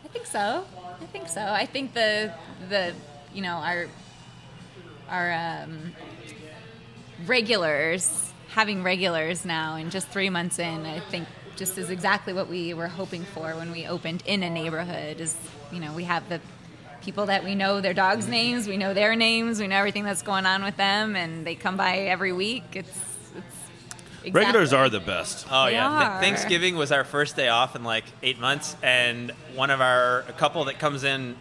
[0.04, 0.66] I think so.
[1.00, 1.42] I think so.
[1.42, 2.34] I think the
[2.68, 2.96] the
[3.32, 3.86] you know our
[5.08, 5.94] our um,
[7.26, 12.48] regulars having regulars now and just three months in, I think just is exactly what
[12.48, 15.20] we were hoping for when we opened in a neighborhood.
[15.20, 15.36] Is
[15.72, 16.40] you know we have the
[17.02, 20.22] people that we know their dogs' names, we know their names, we know everything that's
[20.22, 22.64] going on with them, and they come by every week.
[22.74, 23.00] It's
[24.24, 25.48] it's Regulars are the best.
[25.50, 26.22] Oh They yeah, Th- are.
[26.22, 30.34] Thanksgiving was our first day off in like eight months, and one of our a
[30.34, 31.36] couple that comes in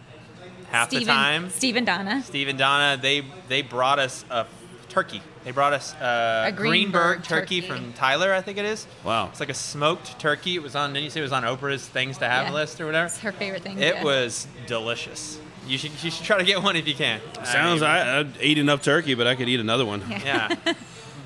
[0.69, 2.21] half Steve the time, Steve and Donna.
[2.23, 4.45] Steve and Donna, they they brought us a
[4.89, 5.21] turkey.
[5.43, 7.67] They brought us uh, A Greenberg turkey, turkey.
[7.67, 8.85] from Tyler, I think it is.
[9.03, 9.27] Wow.
[9.29, 10.55] It's like a smoked turkey.
[10.55, 10.93] It was on.
[10.93, 12.53] Didn't you say it was on Oprah's things to have Yeah.
[12.53, 13.05] list or whatever?
[13.07, 13.79] It's her favorite thing.
[13.79, 14.03] It yeah.
[14.03, 15.39] was delicious.
[15.67, 17.21] You should you should try to get one if you can.
[17.43, 17.81] Sounds.
[17.81, 20.03] mean, I, I ate enough turkey, but I could eat another one.
[20.09, 20.55] yeah.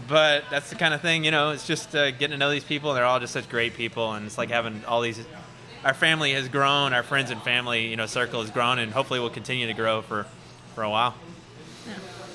[0.05, 2.65] But that's the kind of thing, you know, it's just uh, getting to know these
[2.65, 2.91] people.
[2.91, 4.11] And they're all just such great people.
[4.11, 5.19] And it's like having all these.
[5.85, 9.19] Our family has grown, our friends and family, you know, circle has grown, and hopefully
[9.21, 10.25] will continue to grow for,
[10.75, 11.15] for a while.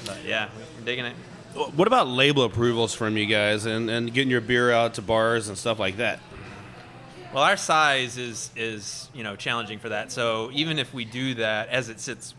[0.07, 1.14] But yeah, we're digging it.
[1.55, 5.49] What about label approvals from you guys and, and getting your beer out to bars
[5.49, 6.21] and stuff like that?
[7.33, 10.12] Well, our size is is you know challenging for that.
[10.12, 12.35] So even if we do that as it sits,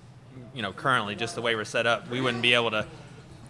[0.54, 2.88] you know, currently just the way we're set up, we wouldn't be able to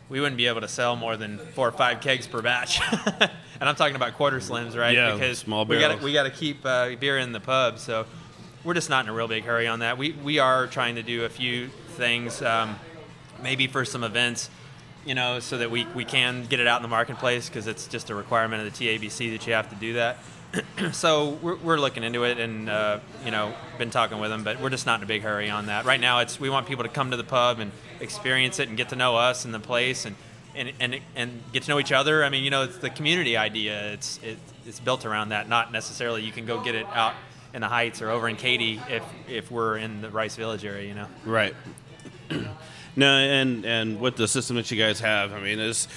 [0.10, 2.82] we wouldn't be able to sell more than four or five kegs per batch.
[3.22, 3.30] and
[3.62, 4.96] I'm talking about quarter slims, right?
[4.96, 7.80] Yeah, because small we got we got to keep uh, beer in the pub.
[7.80, 8.06] So
[8.64, 9.98] we're just not in a real big hurry on that.
[9.98, 12.78] We we are trying to do a few things, um,
[13.42, 14.50] maybe for some events.
[15.06, 17.88] You know, so that we, we can get it out in the marketplace because it's
[17.88, 20.18] just a requirement of the TABC that you have to do that.
[20.92, 24.60] so we're, we're looking into it and uh, you know been talking with them but
[24.60, 26.84] we're just not in a big hurry on that right now it's we want people
[26.84, 29.60] to come to the pub and experience it and get to know us and the
[29.60, 30.16] place and
[30.56, 33.38] and, and, and get to know each other i mean you know it's the community
[33.38, 37.14] idea it's it, it's built around that not necessarily you can go get it out
[37.54, 40.88] in the heights or over in katy if if we're in the rice village area
[40.88, 41.54] you know Right.
[43.00, 45.88] No, and and with the system that you guys have, I mean, it's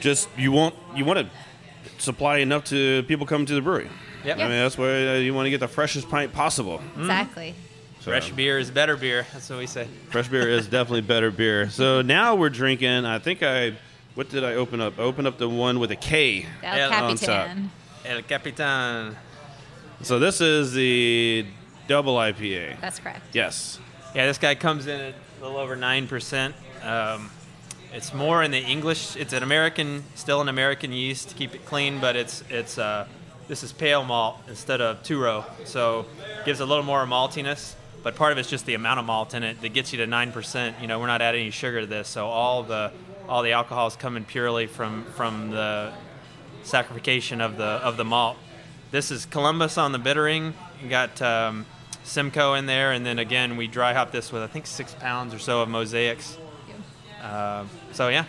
[0.00, 3.88] just you want you want to supply enough to people come to the brewery.
[4.24, 4.38] Yep.
[4.38, 6.80] I mean, that's why uh, you want to get the freshest pint possible.
[6.98, 7.54] Exactly.
[8.00, 11.30] So, fresh beer is better beer that's what we say fresh beer is definitely better
[11.30, 11.68] beer.
[11.70, 13.04] So now we're drinking.
[13.04, 13.74] I think I.
[14.14, 14.98] What did I open up?
[14.98, 17.28] I opened up the one with a K El on top.
[17.28, 17.70] Capitan.
[18.06, 19.16] el capitan
[20.00, 21.44] So this is the
[21.86, 22.80] double IPA.
[22.80, 23.20] That's correct.
[23.34, 23.78] Yes.
[24.14, 26.54] Yeah, this guy comes in at a little over nine percent.
[26.82, 27.30] Um,
[27.92, 29.16] it's more in the English.
[29.16, 33.06] It's an American, still an American yeast to keep it clean, but it's it's uh,
[33.48, 36.06] this is pale malt instead of two row, so
[36.44, 37.74] gives a little more maltiness.
[38.02, 40.06] But part of it's just the amount of malt in it that gets you to
[40.06, 40.76] nine percent.
[40.80, 42.92] You know, we're not adding any sugar to this, so all the
[43.28, 45.92] all the alcohol is coming purely from from the
[46.64, 48.36] saccharification of the of the malt.
[48.90, 50.54] This is Columbus on the bittering.
[50.82, 51.66] You got um,
[52.06, 55.34] Simcoe in there, and then again we dry hop this with I think six pounds
[55.34, 56.38] or so of mosaics.
[57.22, 58.24] Um so yeah,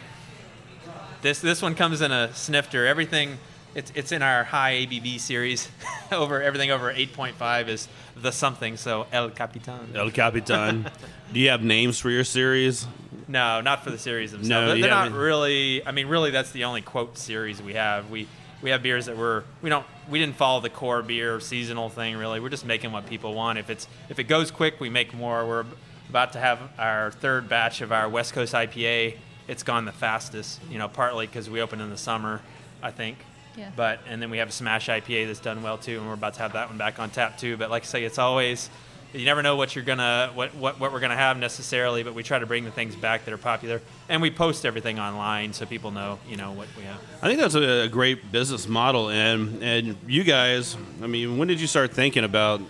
[1.22, 2.88] this this one comes in a snifter.
[2.88, 3.38] Everything
[3.76, 5.70] it's it's in our high ABV series.
[6.12, 8.78] over everything over 8.5 is the something.
[8.78, 9.92] So El Capitan.
[9.96, 10.90] El Capitan.
[11.34, 12.88] Do you have names for your series?
[13.28, 14.50] No, not for the series themselves.
[14.50, 15.86] No, they're they're not really.
[15.86, 18.10] I mean, really, that's the only quote series we have.
[18.10, 18.28] We
[18.62, 22.16] we have beers that were we don't we didn't follow the core beer seasonal thing
[22.18, 22.40] really.
[22.40, 23.60] We're just making what people want.
[23.60, 25.46] If it's if it goes quick, we make more.
[25.46, 25.66] We're
[26.10, 29.18] about to have our third batch of our West Coast IPA.
[29.48, 32.42] It's gone the fastest, you know, partly because we opened in the summer,
[32.82, 33.18] I think.
[33.56, 33.72] Yeah.
[33.76, 36.36] But and then we have a Smash IPA that's done well too, and we're about
[36.36, 37.58] to have that one back on tap too.
[37.58, 38.70] But like I say, it's always
[39.14, 42.24] you never know what you're gonna what, what, what we're gonna have necessarily, but we
[42.24, 45.66] try to bring the things back that are popular, and we post everything online so
[45.66, 47.00] people know you know what we have.
[47.22, 50.76] I think that's a, a great business model, and and you guys.
[51.02, 52.62] I mean, when did you start thinking about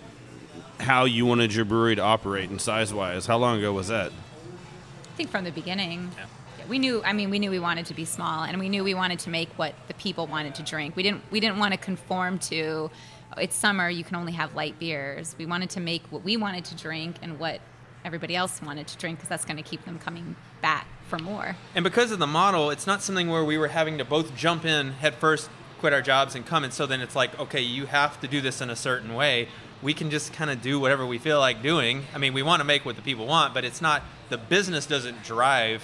[0.80, 3.26] how you wanted your brewery to operate and size wise?
[3.26, 4.10] How long ago was that?
[4.10, 6.12] I think from the beginning,
[6.68, 7.02] we knew.
[7.02, 9.30] I mean, we knew we wanted to be small, and we knew we wanted to
[9.30, 10.94] make what the people wanted to drink.
[10.94, 11.22] We didn't.
[11.32, 12.90] We didn't want to conform to.
[13.38, 13.88] "Oh, It's summer.
[13.88, 15.36] You can only have light beers.
[15.38, 17.60] We wanted to make what we wanted to drink and what
[18.04, 21.56] everybody else wanted to drink because that's going to keep them coming back for more.
[21.74, 24.64] And because of the model, it's not something where we were having to both jump
[24.64, 26.64] in head first, quit our jobs, and come.
[26.64, 29.48] And so then it's like, okay, you have to do this in a certain way.
[29.82, 32.04] We can just kind of do whatever we feel like doing.
[32.14, 34.86] I mean, we want to make what the people want, but it's not, the business
[34.86, 35.82] doesn't drive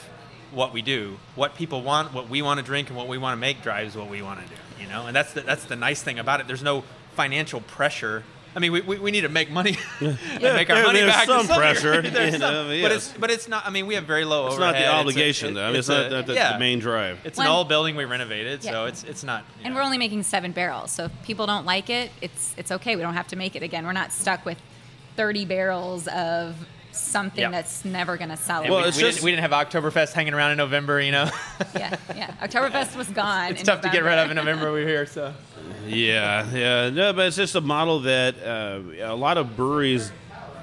[0.50, 1.18] what we do.
[1.36, 3.96] What people want, what we want to drink, and what we want to make drives
[3.96, 5.06] what we want to do, you know?
[5.06, 6.46] And that's the, that's the nice thing about it.
[6.46, 6.84] There's no
[7.14, 8.22] financial pressure
[8.56, 11.00] I mean, we, we, we need to make money, and Yeah, make our there- money
[11.00, 11.26] there's back.
[11.26, 12.68] to some pressure, There's you some.
[12.68, 13.66] know, but it's but it's not.
[13.66, 14.88] I mean, we have very low It's not overhead.
[14.90, 15.64] the a- obligation, though.
[15.64, 16.52] I mean, it's not- a- not the- yeah.
[16.52, 17.18] the main drive.
[17.24, 19.44] It's When- an old building we renovated, so it's it's not.
[19.64, 22.94] And we're only making seven barrels, so if people don't like it, it's it's okay.
[22.94, 23.84] We don't have to make it again.
[23.84, 24.58] We're not stuck with
[25.16, 26.54] 30 barrels of
[26.92, 27.50] something Yeah.
[27.50, 28.62] that's never going to sell.
[28.62, 31.28] And we, we didn't, we didn't have Oktoberfest hanging around in November, you know.
[31.74, 32.30] yeah, yeah.
[32.40, 33.50] Oktoberfest was gone.
[33.50, 34.72] it's in tough to get rid of in November.
[34.72, 35.34] We were here, so.
[35.86, 40.10] Yeah, yeah, no, but it's just a model that uh, a lot of breweries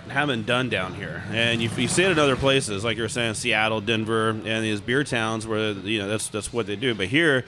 [0.09, 3.09] haven't done down here, and you, you see it in other places, like you were
[3.09, 6.95] saying, Seattle, Denver, and these beer towns where you know that's that's what they do.
[6.95, 7.45] But here,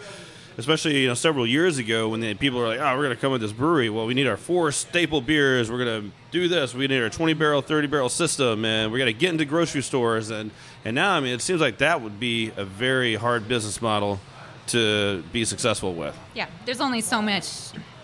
[0.57, 3.21] especially you know several years ago, when the people are like, "Oh, we're going to
[3.21, 3.89] come with this brewery.
[3.89, 5.71] Well, we need our four staple beers.
[5.71, 6.73] We're going to do this.
[6.73, 9.81] We need our 20 barrel, 30 barrel system, and we're going to get into grocery
[9.81, 10.51] stores." And
[10.85, 14.19] and now, I mean, it seems like that would be a very hard business model
[14.67, 16.17] to be successful with.
[16.33, 17.45] Yeah, there's only so much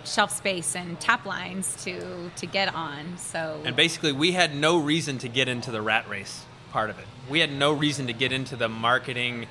[0.05, 3.17] shelf space and tap lines to to get on.
[3.17, 6.99] So And basically, we had no reason to get into the rat race part of
[6.99, 7.05] it.
[7.29, 9.47] We had no reason to get into the marketing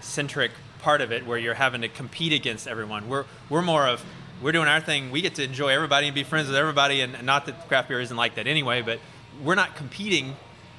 [0.00, 3.08] centric part of it where you're having to compete against everyone.
[3.08, 4.04] We're we're more of
[4.42, 5.10] we're doing our thing.
[5.10, 7.00] We get to enjoy everybody and be friends with everybody.
[7.00, 9.00] And not that craft beer isn't like that anyway, but
[9.42, 10.36] we're not competing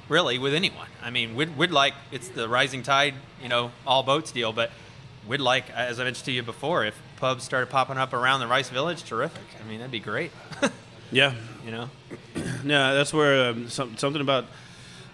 [0.08, 0.86] really with anyone.
[1.02, 4.52] I mean, we'd, we'd like it's the rising tide, you know, all boats deal.
[4.52, 4.70] But
[5.28, 8.46] we'd like, as I mentioned to you before, if pubs started popping up around the
[8.46, 9.42] Rice Village, terrific.
[9.62, 10.32] I mean, that'd be great.
[11.10, 11.88] Yeah, you know.
[12.64, 14.44] yeah, that's where um, some, something about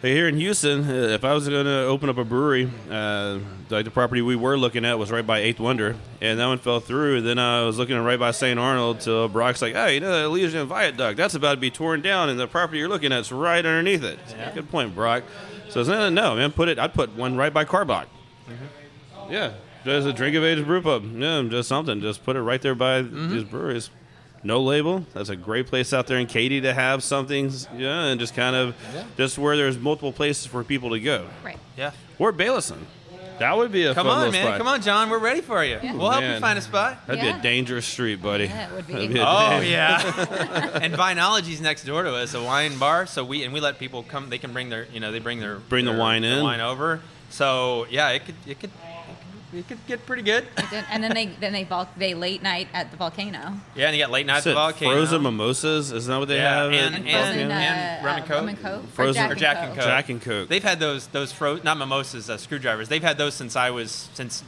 [0.02, 0.88] hey, here in Houston.
[0.88, 3.38] Uh, if I was going to open up a brewery, uh,
[3.70, 6.58] like the property we were looking at was right by Eighth Wonder, and that one
[6.58, 7.20] fell through.
[7.22, 8.58] Then I was looking right by St.
[8.58, 9.00] Arnold.
[9.00, 11.16] Till Brock's like, "Hey, you know that Elysian Viaduct?
[11.16, 14.02] That's about to be torn down, and the property you're looking at is right underneath
[14.02, 14.18] it."
[14.54, 15.22] Good point, Brock.
[15.68, 16.78] So no, no, man, put it.
[16.78, 18.06] I'd put one right by Karbach.
[19.30, 19.52] Yeah,
[19.84, 21.04] just a drink of age brew pub.
[21.16, 22.00] Yeah, just something.
[22.00, 23.30] Just put it right there by mm-hmm.
[23.30, 23.90] these breweries.
[24.42, 25.06] No label.
[25.14, 27.50] That's a great place out there in Katy to have something.
[27.76, 29.04] Yeah, and just kind of Yeah.
[29.16, 31.26] just where there's multiple places for people to go.
[31.42, 31.58] Right.
[31.76, 31.92] Yeah.
[32.18, 32.78] Or Baileson.
[33.38, 34.46] That would be a Come fun on, man.
[34.46, 34.58] spot.
[34.58, 35.10] Come on, John.
[35.10, 35.80] We're ready for you.
[35.82, 37.04] We'll help you find a spot.
[37.06, 38.44] That'd be a dangerous street, buddy.
[38.44, 38.92] Yeah, it would be.
[38.92, 43.06] That'd a Oh dan- yeah, and Vinology's next door to us, a wine bar.
[43.06, 44.30] So we and we let people come.
[44.30, 46.44] They can bring their, you know, they bring their Bring the wine their in?
[46.44, 47.00] wine over.
[47.30, 48.70] So yeah, it could, it could,
[49.56, 50.46] it could get pretty good.
[50.90, 53.54] and then they then they vol- they late night at the volcano.
[53.74, 54.92] Yeah, and you got late night at the volcano.
[54.92, 55.92] Frozen mimosas.
[55.92, 56.72] Isn't that what they Yeah, have?
[56.72, 57.54] and at and, Volcano?
[57.54, 58.36] and, uh, rum and coke.
[58.36, 58.84] rum and Coke?
[58.84, 59.64] Or Frozen Jack or and Jack Coke?
[59.66, 59.84] and Coke.
[59.84, 60.48] Jack and Coke.
[60.48, 62.88] They've had those those fro- not mimosas, uh, screwdrivers.
[62.88, 64.42] They've had those since I was since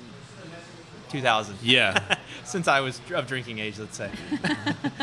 [1.11, 1.57] 2000.
[1.63, 2.17] Yeah.
[2.45, 4.11] since I was of drinking age, let's say.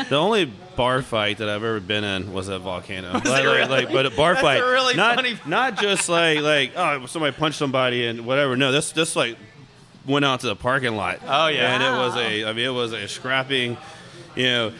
[0.08, 0.44] The only
[0.76, 3.12] bar fight that I've ever been in was at Volcano.
[3.14, 3.84] Was like, it like- really?
[3.86, 7.06] like- but a bar That's fight, a really not funny- not just like like oh
[7.06, 8.54] somebody punched somebody and whatever.
[8.56, 9.38] No, this this like
[10.06, 11.20] went out to the parking lot.
[11.26, 11.74] Oh, yeah.
[11.74, 13.76] and it was a I mean it was a scrapping,
[14.36, 14.72] you know.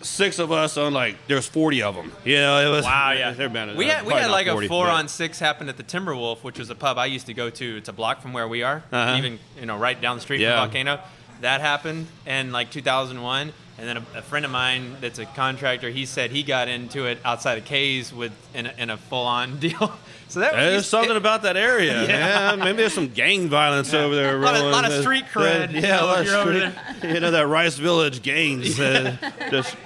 [0.00, 2.10] Six of us on like there's forty of them.
[2.24, 3.30] You know it was Wow, yeah.
[3.30, 5.68] They're been, we uh, had we had like 40, a four but- on six happen
[5.68, 7.76] at the Timberwolf, which was a pub I used to go to.
[7.76, 9.14] It's a block from where we are, Uh-huh.
[9.16, 10.56] even you know right down the street Yeah.
[10.60, 10.98] from Volcano.
[11.42, 15.88] That happened in like 2001, and then a, a friend of mine that's a contractor,
[15.90, 19.24] he said he got into it outside of Kay's with in a, in a full
[19.26, 19.92] on deal.
[20.32, 22.02] So that There's something about that area.
[22.08, 22.52] Yeah.
[22.52, 24.36] Yeah, maybe there's some gang violence over there.
[24.36, 26.72] A lot of- lot of street cred, yeah, know, a lot of street.
[27.14, 28.80] You know that Rice Village gangs.
[28.80, 29.14] uh,
[29.50, 29.76] just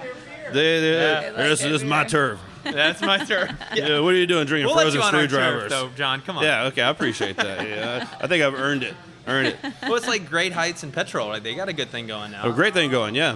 [0.53, 1.31] they, they, Yeah.
[1.31, 2.39] this is my turf.
[2.63, 3.51] That's my turf.
[3.75, 3.99] Yeah.
[3.99, 5.61] what are you doing drinking We'll frozen you on our screwdrivers?
[5.63, 6.21] turf, though, John.
[6.21, 6.43] Come on.
[6.43, 7.67] Yeah, okay, I appreciate that.
[7.67, 8.93] Yeah, I think I've earned it.
[9.27, 9.57] Earned it.
[9.83, 11.27] well, it's like Great Heights and Petrol.
[11.27, 11.43] Right?
[11.43, 12.47] They got a good thing going now.
[12.49, 13.35] A great thing going, yeah.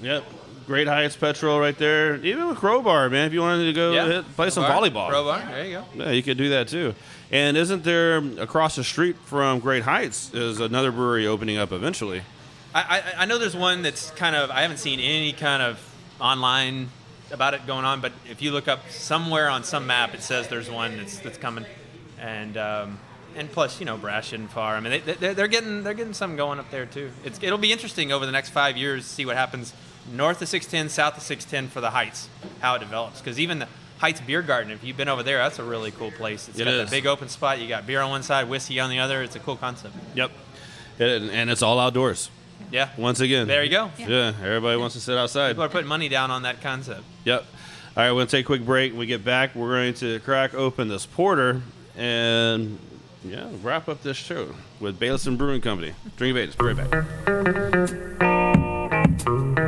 [0.00, 0.24] Yep.
[0.66, 2.16] Great Heights Petrol right there.
[2.24, 4.06] Even with Crowbar, man, if you wanted to go Yeah.
[4.06, 5.08] hit, play some volleyball.
[5.08, 5.84] Crowbar, there you go.
[6.04, 6.94] Yeah, you could do that too.
[7.30, 12.22] And isn't there across the street from Great Heights is another brewery opening up eventually?
[12.74, 15.78] I, I, I know there's one that's kind of I haven't seen any kind of
[16.20, 16.88] online
[17.30, 20.48] about it going on, but if you look up somewhere on some map, it says
[20.48, 21.64] there's one that's that's coming,
[22.20, 22.98] and um,
[23.36, 24.76] and plus you know Brash and far.
[24.76, 27.10] I mean they, they, they're getting they're getting something going up there too.
[27.24, 29.72] It's it'll be interesting over the next five years to see what happens
[30.10, 32.28] north of 610, south of 610 for the Heights,
[32.60, 33.20] how it develops.
[33.20, 36.10] Because even the Heights Beer Garden, if you've been over there, that's a really cool
[36.10, 36.48] place.
[36.48, 36.80] It's It got is.
[36.80, 37.60] that big open spot.
[37.60, 39.22] You got beer on one side, whiskey on the other.
[39.22, 39.94] It's a cool concept.
[40.14, 40.30] Yep.
[40.98, 42.30] And, and it's all outdoors.
[42.70, 42.88] Yeah.
[42.96, 43.46] Once again.
[43.48, 43.90] There you go.
[43.98, 44.32] Yeah.
[44.42, 45.50] everybody wants to sit outside.
[45.50, 47.02] People are putting money down on that concept.
[47.24, 47.44] Yep.
[47.94, 48.92] All right, we're going to take a quick break.
[48.92, 51.60] When we get back, we're going to crack open this porter
[51.96, 52.78] and
[53.24, 55.92] yeah, wrap up this show with Baileson Brewing Company.
[56.16, 56.56] Drink of Ages.
[56.56, 56.90] Be right
[59.46, 59.58] back.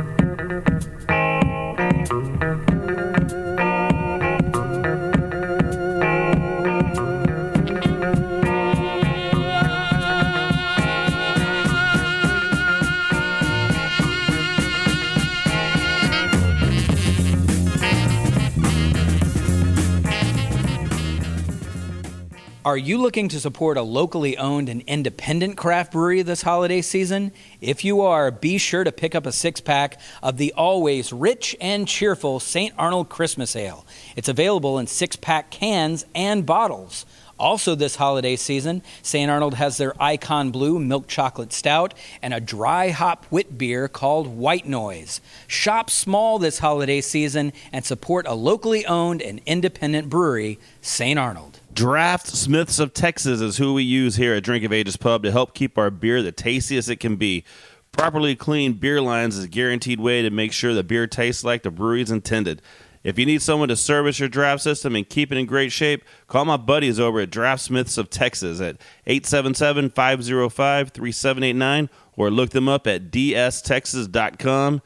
[22.65, 27.31] Are you looking to support a locally owned and independent craft brewery this holiday season?
[27.61, 31.55] If you are, be sure to pick up a six pack of the always rich
[31.61, 32.73] and cheerful St.
[32.75, 33.85] Arnold Christmas Ale.
[34.15, 37.05] It's available in six pack cans and bottles.
[37.37, 39.29] Also, this holiday season, St.
[39.29, 41.93] Arnold has their Icon Blue Milk Chocolate Stout
[42.23, 45.21] and a dry hop wit beer called White Noise.
[45.45, 51.19] Shop small this holiday season and support a locally owned and independent brewery, St.
[51.19, 51.59] Arnold.
[51.75, 55.31] Draft Smiths of Texas is who we use here at Drink of Ages Pub to
[55.31, 57.43] help keep our beer the tastiest it can be.
[57.91, 61.63] Properly cleaned beer lines is a guaranteed way to make sure the beer tastes like
[61.63, 62.61] the brewery's intended.
[63.03, 66.05] If you need someone to service your draft system and keep it in great shape,
[66.27, 72.51] call my buddies over at Draft Smiths of Texas at 877 505 3789 or look
[72.51, 74.81] them up at dstexas.com.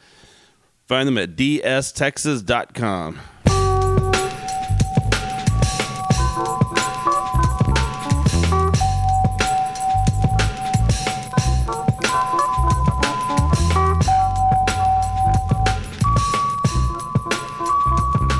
[0.87, 3.19] Find them at dstexas.com.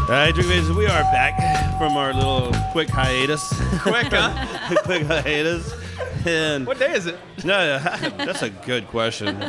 [0.10, 3.48] All right, Drink Bases, we are back from our little quick hiatus.
[3.84, 4.76] Quick, huh?
[4.84, 5.72] quick hiatus.
[6.26, 7.20] And What day is it?
[7.46, 7.78] no,
[8.18, 9.40] that's a good question.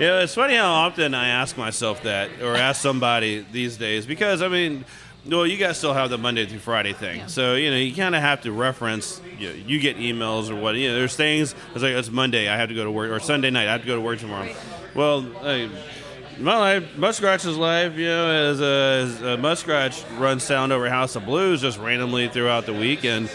[0.00, 4.06] You know, it's funny how often I ask myself that, or ask somebody these days,
[4.06, 4.86] because I mean,
[5.26, 8.14] well, you guys still have the Monday through Friday thing, so you know you kind
[8.14, 9.20] of have to reference.
[9.38, 10.76] You, know, you get emails or what?
[10.76, 11.54] You know, there's things.
[11.74, 13.82] It's like it's Monday, I have to go to work, or Sunday night, I have
[13.82, 14.50] to go to work tomorrow.
[14.94, 15.26] Well.
[15.42, 15.68] I,
[16.38, 21.16] my life, Muskrat's life, you know, as a, as a Muskrat runs sound over House
[21.16, 23.30] of Blues just randomly throughout the week, and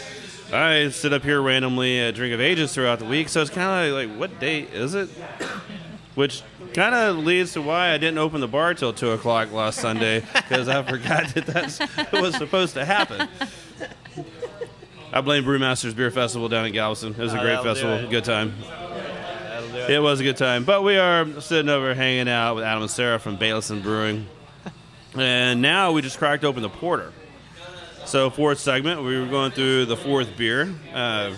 [0.54, 3.30] I sit up here randomly at Drink of Ages throughout the week.
[3.30, 5.10] So it's kind of like, what day is it?
[6.16, 6.43] Which
[6.74, 10.20] kind of leads to why I didn't open the bar till two o'clock last Sunday
[10.34, 13.28] because I forgot that that was supposed to happen.
[15.14, 17.14] I blame Brewmasters Beer Festival down in Galveston.
[17.14, 18.54] It was a Oh, great festival, good time.
[19.74, 20.00] It.
[20.00, 20.66] Was a good time.
[20.66, 24.28] But we are sitting over hanging out with Adam and Sarah from Baileson Brewing.
[25.16, 27.12] And now we just cracked open the porter.
[28.06, 30.74] So, fourth segment, we were going through the fourth beer.
[30.94, 31.34] Uh,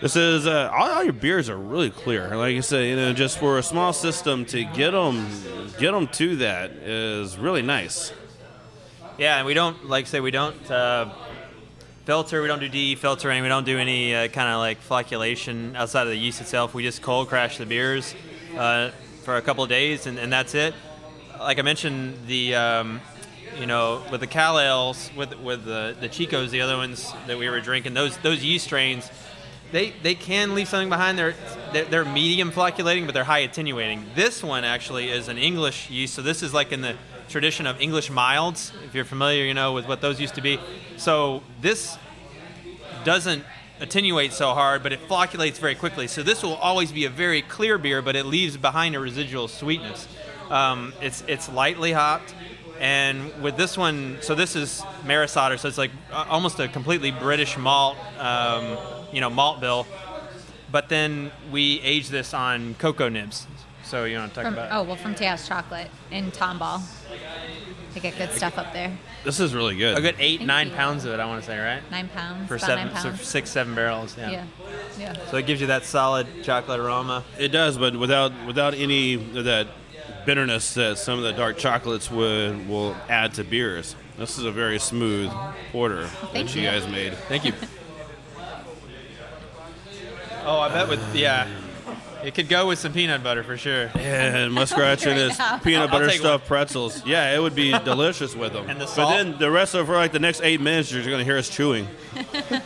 [0.00, 2.36] this is uh, all, all your beers are really clear.
[2.36, 5.26] Like you said, you know, just for a small system to get them,
[5.78, 8.12] get them to that is really nice.
[9.18, 11.10] Yeah, and we don't like I say we don't uh,
[12.06, 12.40] filter.
[12.40, 13.42] We don't do DE filtering.
[13.42, 16.72] We don't do any uh, kind of like flocculation outside of the yeast itself.
[16.72, 18.14] We just cold crash the beers
[18.56, 18.90] uh,
[19.24, 20.72] for a couple of days, and, and that's it.
[21.40, 23.00] Like I mentioned, the um,
[23.58, 27.38] you know with the Cal ales, with with the the Chicos, the other ones that
[27.38, 29.10] we were drinking, those those yeast strains.
[29.72, 31.18] They, they can leave something behind.
[31.18, 31.34] They're,
[31.72, 34.06] they're they're medium flocculating, but they're high attenuating.
[34.14, 36.94] This one actually is an English yeast, so this is like in the
[37.28, 38.72] tradition of English milds.
[38.84, 40.58] If you're familiar, you know with what those used to be.
[40.96, 41.98] So this
[43.04, 43.44] doesn't
[43.80, 46.06] attenuate so hard, but it flocculates very quickly.
[46.06, 49.48] So this will always be a very clear beer, but it leaves behind a residual
[49.48, 50.08] sweetness.
[50.50, 52.34] Um, it's it's lightly hopped,
[52.80, 56.68] and with this one, so this is Maris Otter, so it's like uh, almost a
[56.68, 58.76] completely British malt, um,
[59.12, 59.86] you know, malt bill.
[60.70, 63.46] But then we age this on cocoa nibs.
[63.86, 64.72] So you want to talk From, about?
[64.72, 66.82] oh well, from Teos Chocolate in Tomball.
[67.94, 68.98] They get good stuff up there.
[69.24, 69.96] This is really good.
[69.96, 70.74] A good eight, Thank nine you.
[70.74, 71.88] pounds of it, I want to say, right?
[71.90, 72.48] Nine pounds.
[72.48, 73.22] For about seven, nine so pounds.
[73.22, 74.16] six, seven barrels.
[74.18, 74.30] Yeah.
[74.30, 74.44] yeah.
[74.98, 75.26] Yeah.
[75.30, 77.22] So it gives you that solid chocolate aroma.
[77.38, 79.68] It does, but without without any of that
[80.26, 83.94] bitterness that some of the dark chocolates would will add to beers.
[84.18, 85.30] This is a very smooth
[85.70, 86.68] porter Thank that you you.
[86.68, 87.14] guys made.
[87.28, 87.52] Thank you.
[90.48, 91.48] Oh, I bet with yeah,
[92.24, 93.90] it could go with some peanut butter for sure.
[93.94, 95.58] And muskrat and his now.
[95.58, 97.04] peanut butter take stuffed pretzels.
[97.06, 98.68] Yeah, it would be delicious with them.
[98.68, 99.10] And the salt.
[99.10, 101.38] But then the rest of for like the next eight minutes, you're going to hear
[101.38, 101.88] us chewing.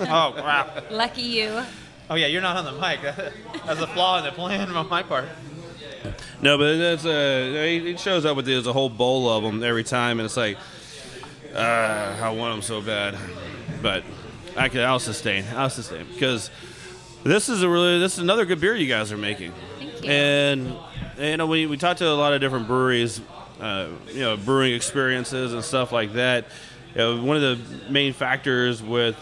[0.03, 0.83] Oh wow.
[0.91, 1.63] Lucky you.
[2.09, 3.01] Oh yeah, you're not on the mic.
[3.03, 5.27] That's a flaw in the plan on my part.
[6.43, 9.85] No, but that's uh, he shows up with there's a whole bowl of them every
[9.85, 10.57] time, and it's like,
[11.55, 11.59] uh,
[12.23, 13.17] I want them so bad,
[13.83, 14.03] but
[14.57, 14.81] I can.
[14.81, 15.45] I'll sustain.
[15.55, 16.51] I'll sustain because
[17.25, 19.53] this is a really this is another good beer you guys are making.
[19.79, 20.11] Thank you.
[20.11, 20.75] And
[21.19, 23.21] you know, we we talked to a lot of different breweries,
[23.61, 26.47] uh, you know, brewing experiences and stuff like that.
[26.95, 29.17] You know, one of the main factors with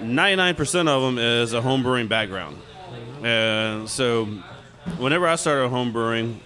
[0.00, 2.56] 99% of them is a home brewing background.
[3.22, 4.24] And so,
[4.96, 6.40] whenever I started home brewing,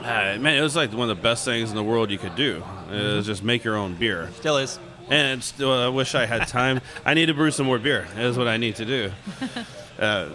[0.00, 2.34] uh, man, it was like one of the best things in the world you could
[2.34, 2.64] do.
[2.90, 4.30] Is just make your own beer.
[4.36, 4.78] Still is.
[5.10, 6.80] And still, I wish I had time.
[7.04, 8.06] I need to brew some more beer.
[8.16, 9.10] Is what I need to do.
[9.98, 10.28] Uh,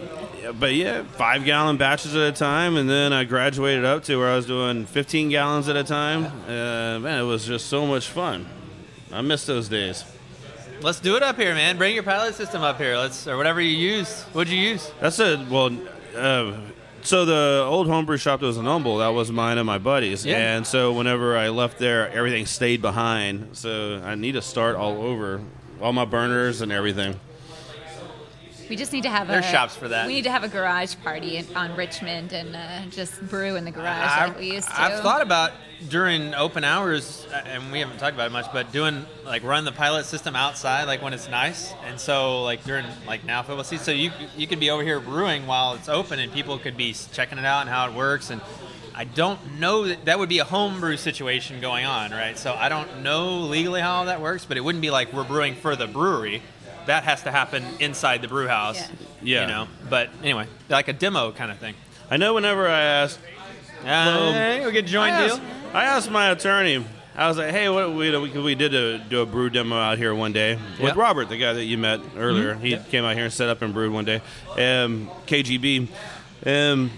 [0.60, 4.28] but yeah, five gallon batches at a time, and then I graduated up to where
[4.28, 6.26] I was doing 15 gallons at a time.
[6.46, 8.46] Uh, man, it was just so much fun.
[9.10, 10.04] I miss those days.
[10.82, 11.78] Let's do it up here, man.
[11.78, 12.98] Bring your pilot system up here.
[12.98, 14.24] Let's or whatever you use.
[14.34, 14.92] What'd you use?
[15.00, 15.48] That's it.
[15.48, 15.70] Well,
[16.14, 16.52] uh,
[17.04, 20.26] so the old homebrew shop that was in Humble, that was mine and my buddies.
[20.26, 20.56] Yeah.
[20.56, 23.56] And so whenever I left there, everything stayed behind.
[23.56, 25.40] So I need to start all over,
[25.80, 27.20] all my burners and everything.
[28.68, 30.06] We just need to have There's a shops for that.
[30.06, 33.64] We need to have a garage party in, on Richmond and uh, just brew in
[33.64, 34.80] the garage I- like we used to.
[34.80, 35.52] I've thought about
[35.88, 39.64] during open hours, uh, and we haven't talked about it much, but doing like run
[39.64, 43.64] the pilot system outside, like when it's nice, and so like during like now football
[43.64, 46.76] season, so you you could be over here brewing while it's open, and people could
[46.76, 48.40] be checking it out and how it works, and
[48.94, 52.38] I don't know that that would be a homebrew situation going on, right?
[52.38, 55.54] So I don't know legally how that works, but it wouldn't be like we're brewing
[55.56, 56.42] for the brewery.
[56.86, 58.80] That has to happen inside the brew house.
[59.22, 59.42] Yeah.
[59.42, 61.74] You know, but anyway, like a demo kind of thing.
[62.10, 63.18] I know whenever I asked,
[63.84, 65.34] Uh, hey, we get joint I deal.
[65.36, 65.42] asked,
[65.74, 66.84] I asked my attorney.
[67.16, 69.98] I was like, "Hey, what we we, we did a, do a brew demo out
[69.98, 71.00] here one day with Yeah.
[71.00, 72.54] Robert, the guy that you met earlier.
[72.56, 72.60] Mhm.
[72.60, 72.78] He Yeah.
[72.90, 74.20] came out here and set up and brewed one day,
[74.58, 75.88] um, KGB.
[76.44, 76.90] Um,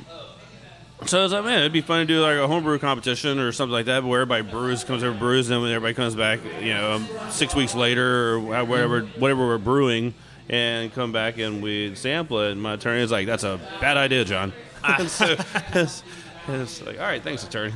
[1.04, 3.52] so I was like, man, it'd be fun to do like a homebrew competition or
[3.52, 6.40] something like that, where everybody brews, comes over, brews, and then when everybody comes back,
[6.60, 10.14] you know, um, six weeks later or whatever, whatever we're brewing,
[10.48, 12.52] and come back and we sample it.
[12.52, 14.52] And my attorney was like, "That's a bad idea, John."
[15.06, 15.36] so
[15.74, 16.02] it's,
[16.48, 17.74] it's like, all right, thanks, attorney.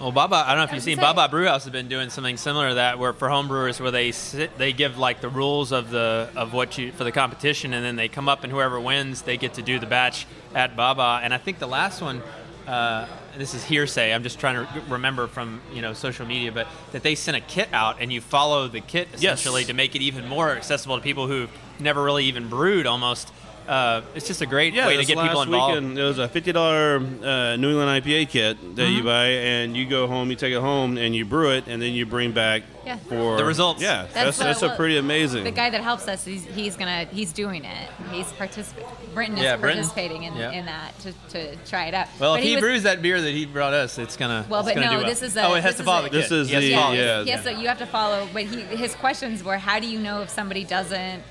[0.00, 1.72] Well, Baa Baa, I don't know if you've seen gonna say- Baa Baa Brewhouse has
[1.72, 5.20] been doing something similar to that, where for homebrewers, where they sit, they give like
[5.20, 8.42] the rules of the of what you for the competition, and then they come up
[8.42, 11.20] and whoever wins, they get to do the batch at Baa Baa.
[11.22, 12.22] And I think the last one,
[12.70, 14.14] uh, this is hearsay.
[14.14, 17.40] I'm just trying to remember from you know social media, but that they sent a
[17.40, 21.02] kit out, and you follow the kit essentially to make it even more accessible to
[21.02, 21.50] people who've
[21.80, 22.86] never really even brewed.
[22.86, 23.32] Almost,
[23.70, 25.74] uh, it's just a great Yeah, way to get last people involved.
[25.76, 29.04] Weekend, it was a fifty dollar uh, New England IPA kit that you Mhm.
[29.04, 31.92] buy, and you go home, you take it home, and you brew it, and then
[31.92, 32.96] you bring back Yeah.
[33.08, 33.80] for The results.
[33.80, 35.44] Yeah, That's that's what- that's, a pretty amazing.
[35.44, 37.88] The guy that helps us, he's, he's gonna he's doing it.
[38.10, 38.88] He's participating.
[39.14, 39.78] Britton is Yeah, Britton.
[39.84, 40.50] participating in, Yeah.
[40.52, 42.08] in that to, to try it out.
[42.18, 44.46] Well, But if he, was- brews that beer that he brought us, it's gonna.
[44.48, 45.06] Well, it's but gonna no, do well.
[45.06, 45.44] this is a.
[45.44, 46.10] Oh, it has to follow the.
[46.10, 47.22] This is He the- follow yeah.
[47.22, 48.28] Yes, so you have to follow.
[48.32, 51.22] But he, his questions were, how do you know if somebody doesn't?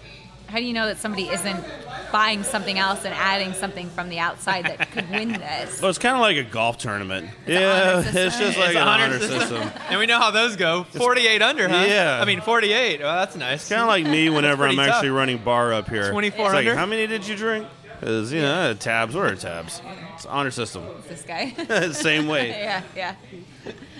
[0.47, 1.63] How do you know that somebody isn't
[2.11, 5.81] buying something else and adding something from the outside that could win this?
[5.81, 7.29] well, it's kind of like a golf tournament.
[7.45, 9.39] It's yeah, it's just like It's an a honor honor system.
[9.39, 9.71] system.
[9.89, 10.83] and we know how those go.
[10.83, 11.85] 48 under, huh?
[11.87, 12.19] Yeah.
[12.21, 13.01] I mean, 48.
[13.01, 13.61] Well, that's nice.
[13.61, 16.11] It's kind of like me whenever I'm pretty actually running bar up here.
[16.11, 16.75] 24 It's like, under?
[16.75, 17.67] how many did you drink?
[17.99, 19.13] Because you know, tabs.
[19.15, 19.81] What are tabs?
[20.15, 20.85] It's honor system.
[21.07, 21.51] This guy.
[21.91, 22.49] Same way.
[22.49, 23.15] yeah, yeah.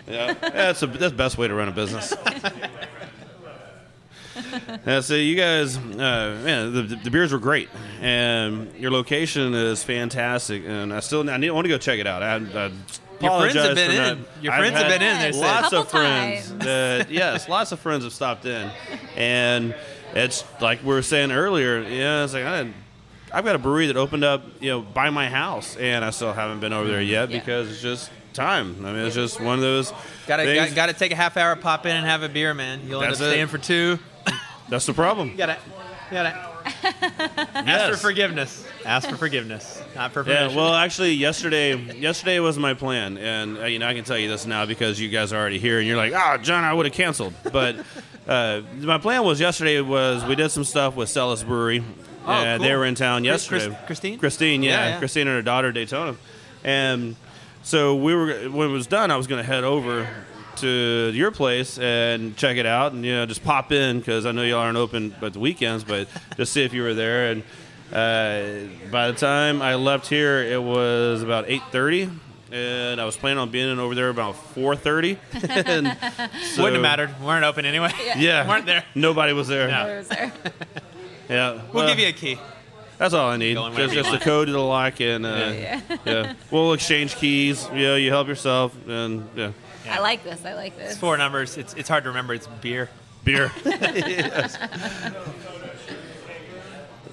[0.07, 2.13] Yeah, that's a, that's the best way to run a business.
[4.85, 7.69] Yeah, so you guys, uh, man, the, the beers were great,
[8.01, 11.99] and your location is fantastic, and I still I, need, I want to go check
[11.99, 12.23] it out.
[12.23, 12.71] I, I
[13.21, 13.97] Your friends have been in.
[13.97, 15.41] not- Your I've friends have been in, they said.
[15.41, 16.53] Lots Couple of friends.
[16.55, 18.71] That, yes, lots of friends have stopped in,
[19.15, 19.75] and
[20.13, 21.81] it's like we were saying earlier.
[21.81, 22.71] Yeah, it's like I.
[23.31, 26.33] I've got a brewery that opened up, you know, by my house, and I still
[26.33, 27.37] haven't been over there yet Yeah.
[27.37, 28.83] because it's just time.
[28.83, 29.93] I mean, it's just one of those.
[30.25, 32.79] Gotta, got, gotta take a half hour, pop in, and have a beer, man.
[32.87, 33.33] You'll end up That's it.
[33.33, 33.99] staying for two.
[34.69, 35.29] That's the problem.
[35.31, 35.57] You gotta,
[36.09, 36.29] you gotta
[37.55, 37.89] ask Yes.
[37.91, 38.65] for forgiveness.
[38.85, 43.65] Ask for forgiveness, not for Yeah, well, actually, yesterday, yesterday was my plan, and uh,
[43.65, 45.87] you know I can tell you this now because you guys are already here, and
[45.87, 47.75] you're like, "Ah, John, I would have canceled." But
[48.27, 51.83] uh, my plan was yesterday was we did some stuff with Celis Brewery,
[52.25, 52.77] Oh, and they cool.
[52.79, 53.85] were in town Chris- Chris- yesterday.
[53.87, 54.19] Christine?
[54.19, 54.99] Christine, yeah, Yeah, yeah.
[54.99, 56.15] Christine and her daughter Daytona,
[56.63, 57.15] and
[57.63, 60.07] so we were when it was done, I was going to head over
[60.61, 64.31] to your place and check it out, and you know just pop in because I
[64.31, 66.07] know y'all aren't open but the weekends, but
[66.37, 67.43] just see if you were there and.
[67.91, 72.07] Uh, by the time I left here, it was about eight thirty,
[72.51, 75.17] and I was planning on being in over there about four thirty.
[75.33, 77.19] Wouldn't have mattered.
[77.19, 77.91] We weren't open anyway.
[78.15, 78.83] Yeah, weren't there.
[78.93, 79.67] Nobody was there.
[79.69, 79.85] No.
[79.85, 80.31] Where was there?
[81.29, 82.37] Yeah, We'll well, give you a key.
[82.99, 83.55] That's all I need.
[83.55, 85.81] Just, just the code to the lock, and uh, Yeah.
[86.05, 86.33] yeah.
[86.51, 87.67] we'll exchange keys.
[87.73, 89.51] You know, you help yourself, and yeah,
[89.87, 90.43] I like this.
[90.45, 90.91] I like this.
[90.91, 91.57] It's four numbers.
[91.57, 92.33] It's it's hard to remember.
[92.33, 92.89] It's beer.
[93.23, 93.51] beer.
[93.65, 94.57] Yes.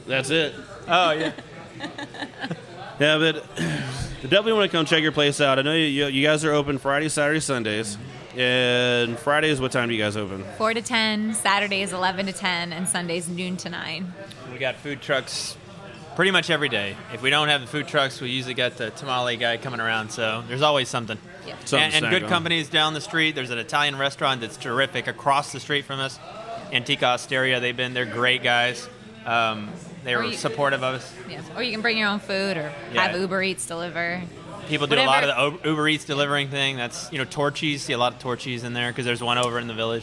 [0.07, 0.55] That's it.
[0.89, 1.33] Oh yeah.
[2.99, 3.45] Yeah, but
[4.23, 5.59] definitely want to come check your place out.
[5.59, 7.99] I know you, you, you guys are open Friday, Saturday, Sundays.
[8.35, 10.45] And Fridays, what time do you guys open?
[10.57, 11.35] Four to ten.
[11.35, 14.15] Saturdays eleven to ten, and Sundays noon to nine.
[14.51, 15.59] We got food trucks
[16.17, 16.97] pretty much every day.
[17.13, 20.11] If we don't have the food trucks, we usually got the tamale guy coming around.
[20.11, 21.19] So there's always something.
[21.47, 21.55] Yeah.
[21.65, 22.29] Something and, and good on.
[22.29, 23.35] companies down the street.
[23.35, 26.19] There's an Italian restaurant that's terrific across the street from us.
[26.73, 27.61] Antica Osteria.
[27.61, 27.95] They've been.
[27.95, 28.89] They're great guys.
[29.25, 29.71] Um,
[30.05, 31.15] they Or were you- supportive of us.
[31.29, 31.41] Yeah.
[31.57, 33.09] Or you can bring your own food, or Yeah.
[33.09, 34.23] have Uber Eats deliver.
[34.69, 36.77] People do a lot of the Uber- Uber Eats delivering thing.
[36.77, 37.83] That's you know Torchy's.
[37.83, 40.03] See a lot of Torchy's in there because there's one over in the village.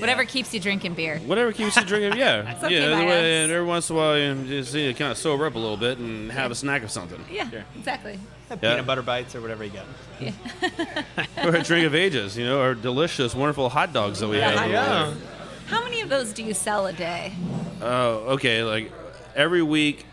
[0.00, 1.18] Whatever keeps you drinking beer.
[1.20, 2.90] Whatever keeps you drinking, yeah, It's okay yeah.
[2.98, 3.44] by way- us.
[3.44, 5.76] and every once in a while, you just you kind of sober up a little
[5.76, 7.22] bit and have a snack of something.
[7.30, 8.18] Yeah, exactly.
[8.50, 8.56] Yeah.
[8.56, 9.86] Peanut butter bites or whatever you got.
[11.44, 14.50] or a drink of ages, you know, or delicious, wonderful hot dogs that we Yeah,
[14.50, 14.72] have.
[14.72, 15.20] hot over
[15.66, 17.32] How many of those do you sell a day?
[17.80, 18.62] Oh, okay.
[18.62, 18.92] Like
[19.34, 20.04] every week,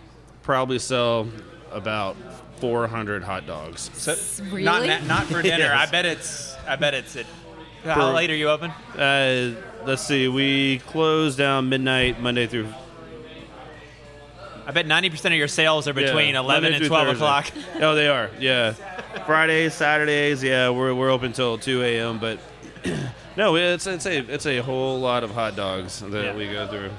[0.44, 1.28] probably sell
[1.72, 2.16] about
[2.58, 3.90] 400 hot dogs.
[3.94, 4.16] So
[4.46, 4.64] Really?
[4.64, 5.58] not not for dinner.
[5.66, 5.88] Yes.
[5.88, 7.26] I bet it's I bet it's at
[7.84, 8.72] how For- late are you open?
[8.98, 9.56] Uh,
[9.86, 10.28] let's see.
[10.28, 12.68] We close down midnight Monday through.
[14.66, 17.26] I bet ninety percent of your sales are between Yeah, eleven Monday and twelve Thursday.
[17.26, 17.52] o'clock.
[17.82, 18.30] Oh, they are.
[18.40, 18.74] Yeah.
[19.26, 20.42] Fridays, Saturdays.
[20.44, 22.20] Yeah, we're, we're open till 2 a.m.
[22.20, 22.40] But
[23.38, 26.36] no, it's it's a it's a whole lot of hot dogs that Yeah.
[26.36, 26.92] we go through.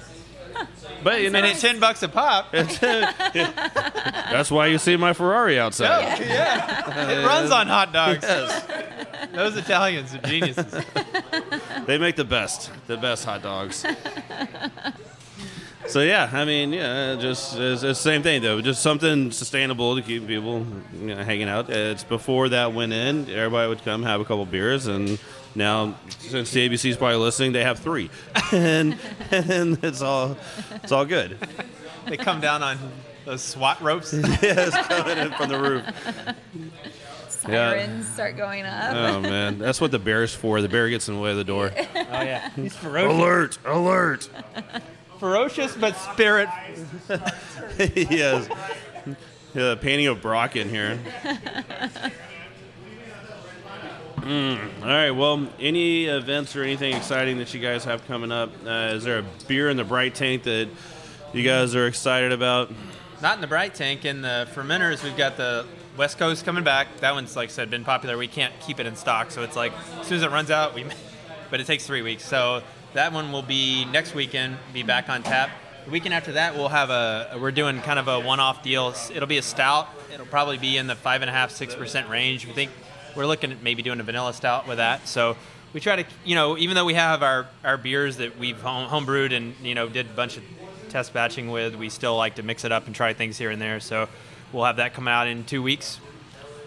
[1.03, 2.53] But you know, and it's ten bucks a pop.
[2.53, 6.21] that's why you see my Ferrari outside.
[6.21, 8.25] yeah, it runs on hot dogs.
[9.33, 10.75] Those Italians are geniuses.
[11.87, 13.85] They make the best, the best hot dogs.
[15.89, 18.61] So yeah, I mean, yeah, just it's, it's the same thing though.
[18.61, 20.65] Just something sustainable to keep people
[20.95, 21.69] you know, hanging out.
[21.71, 25.19] It's before that went in, everybody would come have a couple beers, and
[25.55, 28.11] now since the ABC's probably listening, they have three,
[28.53, 28.97] and
[29.31, 30.37] and it's all
[30.83, 31.37] it's all good.
[32.07, 32.79] They come down on
[33.25, 34.13] those SWAT ropes.
[34.13, 35.85] yeah, it's coming in from the roof.
[37.43, 38.95] Sirens start going up.
[38.95, 40.61] Oh man, that's what the bear's for.
[40.61, 41.73] The bear gets in the way of the door.
[41.95, 43.17] Oh yeah, he's ferocious.
[43.17, 43.59] Alert!
[43.65, 44.29] Alert!
[45.19, 46.49] Ferocious but spirit.
[47.79, 48.49] yes.
[49.55, 50.99] Yeah, painting of Brock in here.
[54.23, 54.83] Mm.
[54.83, 55.11] All right.
[55.11, 58.51] Well, any events or anything exciting that you guys have coming up?
[58.65, 60.69] Uh, is there a beer in the bright tank that
[61.33, 62.71] you guys are excited about?
[63.21, 64.05] Not in the bright tank.
[64.05, 65.67] In the fermenters, we've got the
[65.97, 66.89] West Coast coming back.
[67.01, 68.17] That one's like I said been popular.
[68.17, 70.75] We can't keep it in stock, so it's like as soon as it runs out,
[70.75, 70.85] we.
[71.51, 72.63] But it takes three weeks, so
[72.95, 74.57] that one will be next weekend.
[74.73, 75.51] Be back on tap.
[75.85, 77.37] The weekend after that, we'll have a.
[77.39, 78.95] We're doing kind of a one-off deal.
[79.13, 79.89] It'll be a stout.
[80.15, 82.47] It'll probably be in the five and a half, six percent range.
[82.47, 82.71] We think
[83.15, 85.07] we're looking at maybe doing a vanilla stout with that.
[85.07, 85.37] So
[85.75, 88.89] we try to, you know, even though we have our, our beers that we've home,
[88.89, 90.43] homebrewed and you know did a bunch of
[90.89, 93.61] test batching with, we still like to mix it up and try things here and
[93.61, 93.79] there.
[93.81, 94.09] So
[94.53, 95.99] we'll have that come out in two weeks,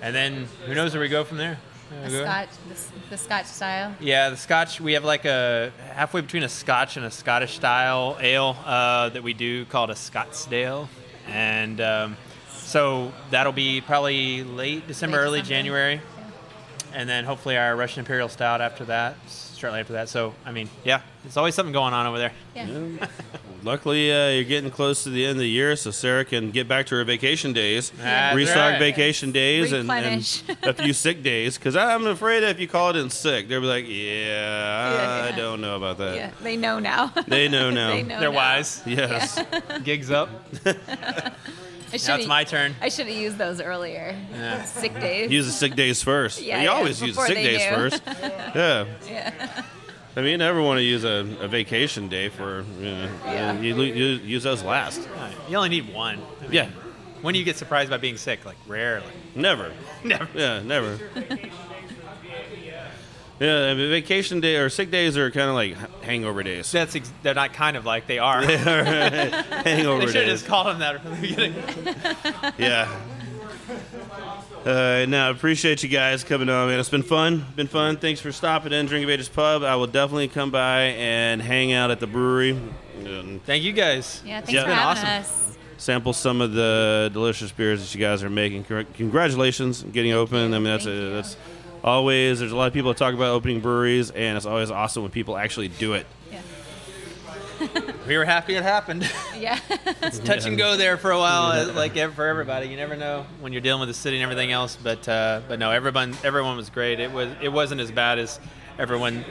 [0.02, 1.58] and then who knows where we go from there.
[2.04, 3.96] The Scotch, the, the Scotch style.
[4.00, 4.82] yeah, the Scotch.
[4.82, 9.22] We have like a halfway between a Scotch and a Scottish style ale uh, that
[9.24, 10.88] we do called a Scottsdale,
[11.28, 12.18] and um,
[12.50, 15.56] so that'll be probably late December, Late early December.
[15.56, 16.02] January,
[16.94, 19.16] and then hopefully our Russian Imperial Stout after that,
[19.58, 20.10] shortly after that.
[20.10, 22.32] So I mean, yeah, there's always something going on over there.
[22.56, 22.68] Yeah.
[23.64, 26.68] Luckily, uh, you're getting close to the end of the year, so Sarah can get
[26.68, 28.80] back to her vacation days, That's restock right.
[28.80, 31.58] vacation days, and, and a few sick days.
[31.58, 35.36] Because I'm afraid if you call it in sick, they'll be like, "Yeah, Yeah, I
[35.36, 37.08] don't know about that." Yeah, they know now.
[37.28, 37.89] They know now.
[37.89, 38.36] they know They're now.
[38.36, 38.84] wise.
[38.86, 39.41] Yes.
[39.84, 40.30] Gigs up.
[42.04, 42.76] I Now it's my turn.
[42.82, 44.16] I should have used those earlier.
[44.34, 44.64] Yeah.
[44.64, 45.32] Sick days.
[45.32, 46.41] Use the sick days first.
[46.41, 47.76] Yeah, you yeah, always use the sick days knew.
[47.76, 48.02] first.
[48.56, 48.86] Yeah.
[49.08, 49.64] yeah.
[50.18, 53.60] I mean, you never want to use a, a vacation day for, you know, Yeah.
[53.60, 55.08] you, you use those last.
[55.50, 56.20] You only need one.
[56.39, 56.70] I mean, Yeah.
[57.22, 58.46] When do you get surprised by being sick?
[58.46, 59.08] Like rarely.
[59.34, 59.74] Never.
[60.04, 60.28] Never.
[60.36, 61.00] Yeah, never.
[63.40, 66.72] Yeah, vacation day or sick days are kind of like hangover days.
[66.72, 68.42] That's ex- they're not kind of like they are.
[68.46, 68.84] They are
[69.64, 70.32] hangover they should have days.
[70.42, 71.54] just called them that from the beginning.
[72.58, 72.90] Yeah.
[74.66, 76.80] Uh, now, appreciate you guys coming on, man.
[76.80, 77.46] It's been fun.
[77.56, 77.98] Been fun.
[77.98, 79.64] Thanks for stopping in Drink of Ages Pub.
[79.64, 82.58] I will definitely come by and hang out at the brewery
[83.04, 84.24] and Thank you guys.
[84.26, 84.62] Yeah, thanks Yeah.
[84.62, 85.42] for Been having awesome.
[85.52, 85.58] us.
[85.78, 88.64] sample some of the delicious beers that you guys are making.
[88.96, 90.54] Congratulations on getting open.
[90.54, 91.24] I mean, that's Thank a, you.
[91.86, 92.40] That's always.
[92.40, 95.12] There's a lot of people that talk about opening breweries, and it's always awesome when
[95.12, 96.08] people actually do it.
[96.32, 96.42] Yeah.
[98.08, 99.10] We were happy it happened.
[99.36, 99.60] Yeah.
[100.02, 102.68] it's touch and go there for a while, like for everybody.
[102.68, 104.78] You never know when you're dealing with the city and everything else.
[104.82, 107.00] But uh, but no, everyone everyone was great.
[107.00, 108.40] It was it wasn't as bad as
[108.80, 109.26] everyone.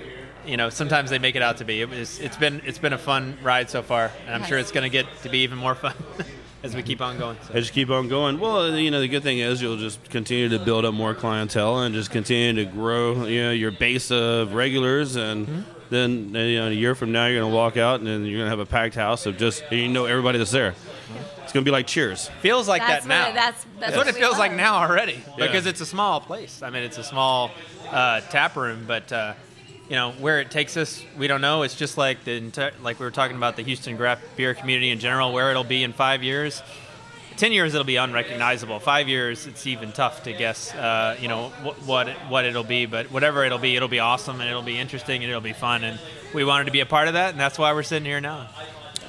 [0.46, 1.80] You know, sometimes they make it out to be.
[1.80, 2.18] It was.
[2.20, 4.90] It's been it's been a fun ride so far, and I'm sure it's going to
[4.90, 5.94] get to be even more fun
[6.64, 7.36] as we keep on going.
[7.46, 7.54] So.
[7.54, 8.40] I just keep on going.
[8.40, 11.80] Well, you know, the good thing is you'll just continue to build up more clientele
[11.80, 15.60] and just continue to grow, you know, your base of regulars, and Mm-hmm.
[15.90, 18.38] then you know, a year from now you're going to walk out and then you're
[18.38, 20.74] going to have a packed house of just you know everybody that's there.
[21.42, 22.28] It's going to be like Cheers.
[22.40, 23.28] feels like That's that now.
[23.28, 25.46] it- that's- that's what what it we feels like now already Yeah.
[25.46, 26.62] because it's a small place.
[26.62, 27.50] I mean, it's a small
[27.90, 29.34] uh, tap room, but uh,
[29.88, 31.62] you know where it takes us, we don't know.
[31.62, 34.90] It's just like the enti- like we were talking about the Houston craft beer community
[34.90, 36.62] in general, where it'll be in five years.
[37.36, 38.78] Ten years, it'll be unrecognizable.
[38.78, 40.72] Five years, it's even tough to guess.
[40.72, 43.98] Uh, you know what what, it, what it'll be, but whatever it'll be, it'll be
[43.98, 45.84] awesome and it'll be interesting and it'll be fun.
[45.84, 45.98] And
[46.32, 48.48] we wanted to be a part of that, and that's why we're sitting here now.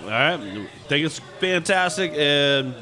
[0.03, 2.75] All right, I think it's fantastic, and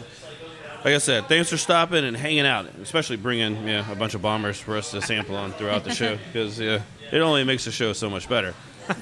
[0.84, 4.22] like I said, thanks for stopping and hanging out, especially bringing yeah, a bunch of
[4.22, 6.82] bombers for us to sample on throughout the show because yeah,
[7.14, 8.56] it only makes the show so much better.
[8.90, 8.96] All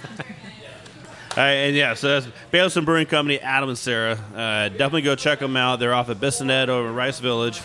[1.37, 4.19] right, and yeah, so that's Baileson Brewing Company, Adam and Sarah.
[4.35, 5.79] Uh, definitely go check them out.
[5.79, 7.61] They're off at Bissonnet over in Rice Village.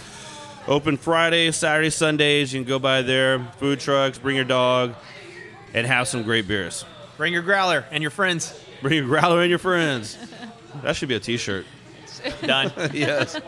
[0.68, 2.52] Open Friday, Saturday, Sundays.
[2.52, 3.40] You can go by there.
[3.58, 4.94] Food trucks, bring your dog,
[5.74, 6.84] and have some great beers.
[7.16, 8.56] Bring your growler and your friends.
[8.82, 10.16] Bring your growler and your friends.
[10.82, 11.66] That should be a T-shirt.
[12.42, 12.70] Done.
[12.92, 13.40] yes.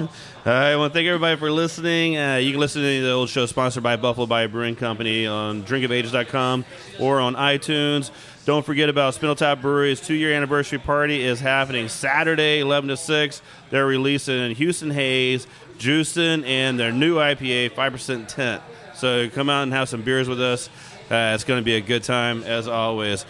[0.46, 0.76] All right.
[0.76, 2.16] to thank everybody for listening.
[2.16, 5.64] Uh, you can listen to the old show sponsored by Buffalo Bayou Brewing Company on
[5.64, 6.64] drinkofages.com
[7.00, 8.12] or on iTunes.
[8.44, 13.42] Don't forget about Spindletop Brewery's two-year anniversary party is happening Saturday, 11 to 6.
[13.70, 18.62] They're releasing Houston Haze, Juicing, and their new IPA, 5% Tent.
[18.94, 20.68] So come out and have some beers with us.
[21.10, 23.26] Uh, it's going to be a good time, as always.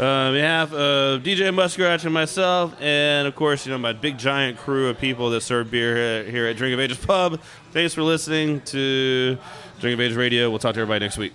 [0.00, 4.16] Uh, on behalf of DJ Muskrat and myself, and of course, you know, my big
[4.16, 7.38] giant crew of people that serve beer here- here at Drink of Ages Pub,
[7.72, 9.36] thanks for listening to
[9.78, 10.48] Drink of Ages Radio.
[10.48, 11.34] We'll talk to everybody next week.